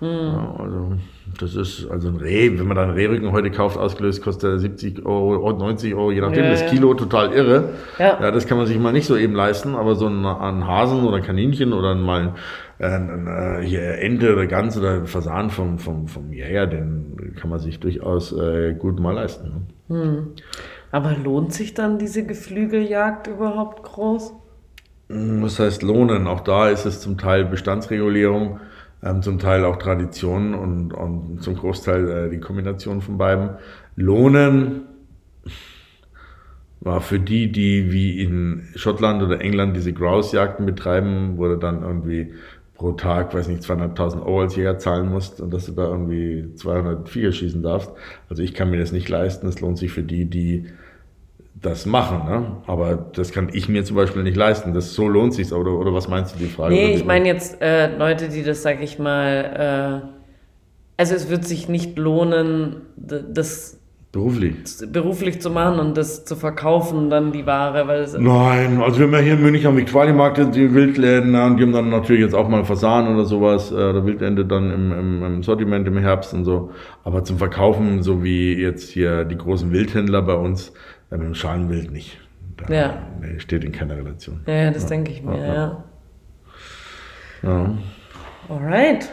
[0.00, 0.08] Hm.
[0.08, 0.92] Ja, also
[1.38, 4.58] das ist also ein Reh, wenn man da einen Rehrücken heute kauft, ausgelöst, kostet er
[4.58, 7.74] 70 Euro, 90 Euro, je nachdem, ja, das Kilo total irre.
[7.98, 8.18] Ja.
[8.20, 11.04] ja, das kann man sich mal nicht so eben leisten, aber so ein, ein Hasen
[11.04, 12.34] oder ein Kaninchen oder mal
[12.78, 17.58] ein, ein, hier Ente oder Gans oder Fasan vom, vom, vom Jäger, den kann man
[17.58, 19.66] sich durchaus äh, gut mal leisten.
[19.88, 19.96] Ne?
[19.96, 20.26] Hm.
[20.92, 24.32] Aber lohnt sich dann diese Geflügeljagd überhaupt groß?
[25.08, 26.26] Was heißt lohnen?
[26.26, 28.60] Auch da ist es zum Teil Bestandsregulierung
[29.02, 33.50] ähm, zum Teil auch Traditionen und, und zum Großteil äh, die Kombination von beiden.
[33.96, 34.82] Lohnen
[36.80, 42.32] war für die, die wie in Schottland oder England diese Grouse-Jagden betreiben, wurde dann irgendwie
[42.74, 46.54] pro Tag, weiß nicht, 200.000 Euro als Jäger zahlen musst und dass du da irgendwie
[46.54, 47.92] 200 Viecher schießen darfst.
[48.30, 49.46] Also ich kann mir das nicht leisten.
[49.46, 50.68] Es lohnt sich für die, die
[51.62, 52.56] das machen, ne?
[52.66, 54.72] aber das kann ich mir zum Beispiel nicht leisten.
[54.72, 56.74] Das so lohnt sich oder, oder was meinst du die Frage?
[56.74, 60.08] Nee, ich meine jetzt äh, Leute, die das, sag ich mal, äh,
[60.96, 63.80] also es wird sich nicht lohnen, das
[64.12, 64.54] Beruflich?
[64.90, 69.06] Beruflich zu machen und das zu verkaufen, dann die Ware, weil es Nein, also wir
[69.06, 72.34] haben ja hier in München am Viktualienmarkt die Wildläden und die haben dann natürlich jetzt
[72.34, 76.34] auch mal Fasan oder sowas, äh, oder Wildende dann im, im, im Sortiment im Herbst
[76.34, 76.72] und so.
[77.04, 80.72] Aber zum Verkaufen, so wie jetzt hier die großen Wildhändler bei uns,
[81.10, 82.18] mit dem Schalenwild nicht.
[82.56, 83.02] Da, Ja.
[83.20, 84.40] Nee, steht in keiner Relation.
[84.46, 85.84] Ja, ja, das denke ich mir, ja, ja.
[87.42, 87.78] Ja.
[88.48, 89.08] Alright.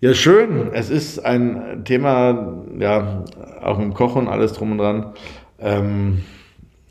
[0.00, 0.70] Ja, schön.
[0.72, 3.24] Es ist ein Thema, ja,
[3.62, 5.12] auch im Kochen, alles drum und dran.
[5.58, 6.22] Ähm,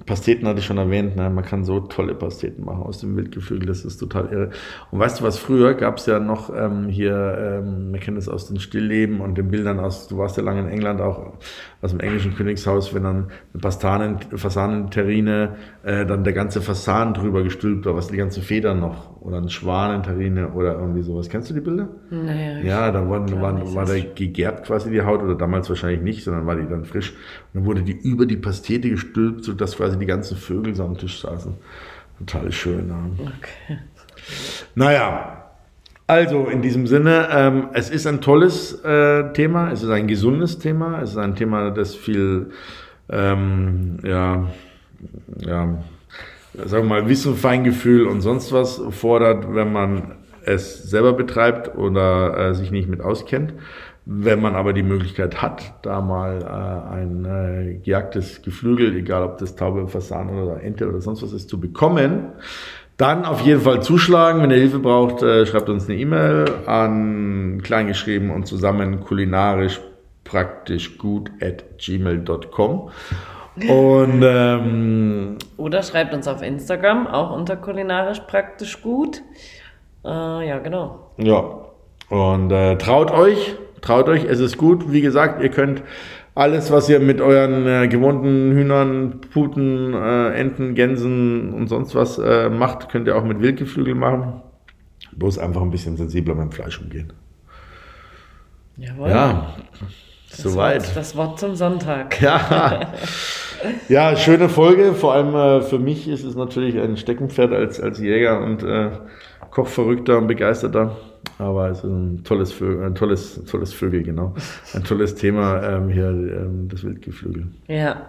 [0.06, 1.30] Pasteten hatte ich schon erwähnt, ne?
[1.30, 4.50] man kann so tolle Pasteten machen aus dem Wildgeflügel, das ist total irre.
[4.92, 8.28] Und weißt du was, früher gab es ja noch ähm, hier, ähm, man kennt es
[8.28, 11.34] aus den Stillleben und den Bildern aus, du warst ja lange in England auch,
[11.82, 17.44] aus dem englischen Königshaus, wenn dann eine Pastanen, Fasanenterrine, äh, dann der ganze Fasan drüber
[17.44, 21.30] gestülpt war, was die ganze Federn noch, oder eine Schwanenterrine oder irgendwie sowas.
[21.30, 21.90] Kennst du die Bilder?
[22.10, 26.24] Naja, Ja, da waren, waren, war da gegärbt quasi die Haut oder damals wahrscheinlich nicht,
[26.24, 27.12] sondern war die dann frisch.
[27.12, 30.98] Und dann wurde die über die Pastete gestülpt, sodass quasi die ganzen Vögel so am
[30.98, 31.54] Tisch saßen.
[32.20, 32.90] Total schön.
[32.90, 33.26] Ja.
[33.38, 33.80] Okay.
[34.76, 35.44] Naja,
[36.08, 40.60] also in diesem Sinne, ähm, es ist ein tolles äh, Thema, es ist ein gesundes
[40.60, 42.52] Thema, es ist ein Thema, das viel,
[43.10, 44.50] ähm, ja,
[45.40, 45.84] ja,
[46.66, 50.16] sagen wir mal, Wissen, Feingefühl und sonst was fordert, wenn man
[50.46, 53.54] es selber betreibt oder äh, sich nicht mit auskennt.
[54.06, 59.38] Wenn man aber die Möglichkeit hat, da mal äh, ein äh, gejagtes Geflügel, egal ob
[59.38, 62.34] das Taube, Fasan oder Ente oder sonst was ist, zu bekommen,
[62.98, 64.42] dann auf jeden Fall zuschlagen.
[64.42, 69.80] Wenn ihr Hilfe braucht, äh, schreibt uns eine E-Mail an kleingeschrieben und zusammen kulinarisch
[70.26, 72.90] praktisch gut at gmail.com.
[73.56, 79.22] Und ähm, Oder schreibt uns auf Instagram, auch unter kulinarisch praktisch gut.
[80.04, 81.12] Äh, ja, genau.
[81.18, 81.66] Ja,
[82.10, 84.92] und äh, traut euch, traut euch, es ist gut.
[84.92, 85.84] Wie gesagt, ihr könnt
[86.36, 92.18] alles, was ihr mit euren äh, gewohnten Hühnern, Puten, äh, Enten, Gänsen und sonst was
[92.18, 94.42] äh, macht, könnt ihr auch mit Wildgeflügel machen.
[95.12, 97.14] Bloß einfach ein bisschen sensibler beim Fleisch umgehen.
[98.78, 99.10] Jawohl.
[99.10, 99.54] Ja,
[100.32, 100.88] Das soweit.
[100.88, 102.20] Wort, das Wort zum Sonntag.
[102.22, 102.94] Ja.
[103.88, 104.94] ja, schöne Folge.
[104.94, 108.90] Vor allem äh, für mich ist es natürlich ein Steckenpferd als, als Jäger und äh,
[109.52, 110.98] Kochverrückter und Begeisterter.
[111.38, 114.34] Aber es ist ein tolles, Vö ein tolles, tolles Vögel, genau.
[114.74, 117.48] Ein tolles Thema ähm, hier, ähm, das Wildgeflügel.
[117.68, 118.08] Ja.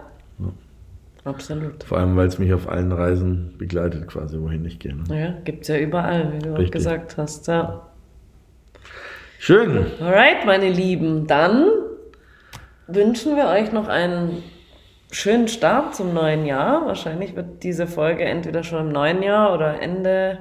[1.25, 1.83] Absolut.
[1.83, 4.95] Vor allem, weil es mich auf allen Reisen begleitet, quasi, wohin ich gehe.
[4.95, 5.03] Ne?
[5.09, 6.73] Ja, gibt's ja überall, wie du auch Richtig.
[6.73, 7.47] gesagt hast.
[7.47, 7.87] Ja.
[9.39, 9.87] Schön.
[9.99, 11.65] Alright, meine Lieben, dann
[12.87, 14.43] wünschen wir euch noch einen
[15.11, 16.85] schönen Start zum neuen Jahr.
[16.85, 20.39] Wahrscheinlich wird diese Folge entweder schon im neuen Jahr oder Ende,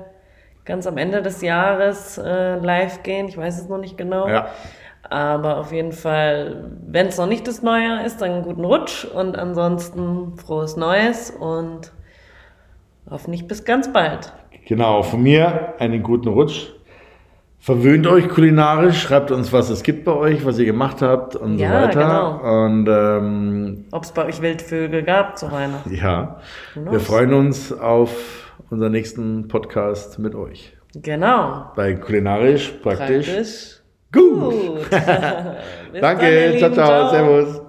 [0.65, 3.29] ganz am Ende des Jahres äh, live gehen.
[3.29, 4.29] Ich weiß es noch nicht genau.
[4.29, 4.49] Ja.
[5.11, 8.65] Aber auf jeden Fall, wenn es noch nicht das neue Jahr ist, dann einen guten
[8.65, 11.93] Rutsch und ansonsten frohes Neues und
[13.11, 14.33] hoffentlich bis ganz bald.
[14.67, 16.69] Genau, von mir einen guten Rutsch.
[17.59, 21.59] Verwöhnt euch kulinarisch, schreibt uns, was es gibt bei euch, was ihr gemacht habt und
[21.59, 22.01] Ja, so weiter.
[22.01, 22.65] genau.
[22.65, 25.95] Und ähm, Ob es bei euch Wildvögel gab zu Weihnachten.
[25.95, 26.41] Ja,
[26.75, 30.77] wir freuen uns auf unseren nächsten Podcast mit euch.
[30.95, 31.73] Genau.
[31.75, 33.27] Bei Kulinarisch praktisch.
[33.27, 33.81] Praktisch.
[34.13, 34.41] Gut.
[34.41, 34.91] Gut.
[34.91, 35.57] Bis dann,
[36.01, 36.75] Danke, ciao, Lieben.
[36.75, 37.64] ciao, servus.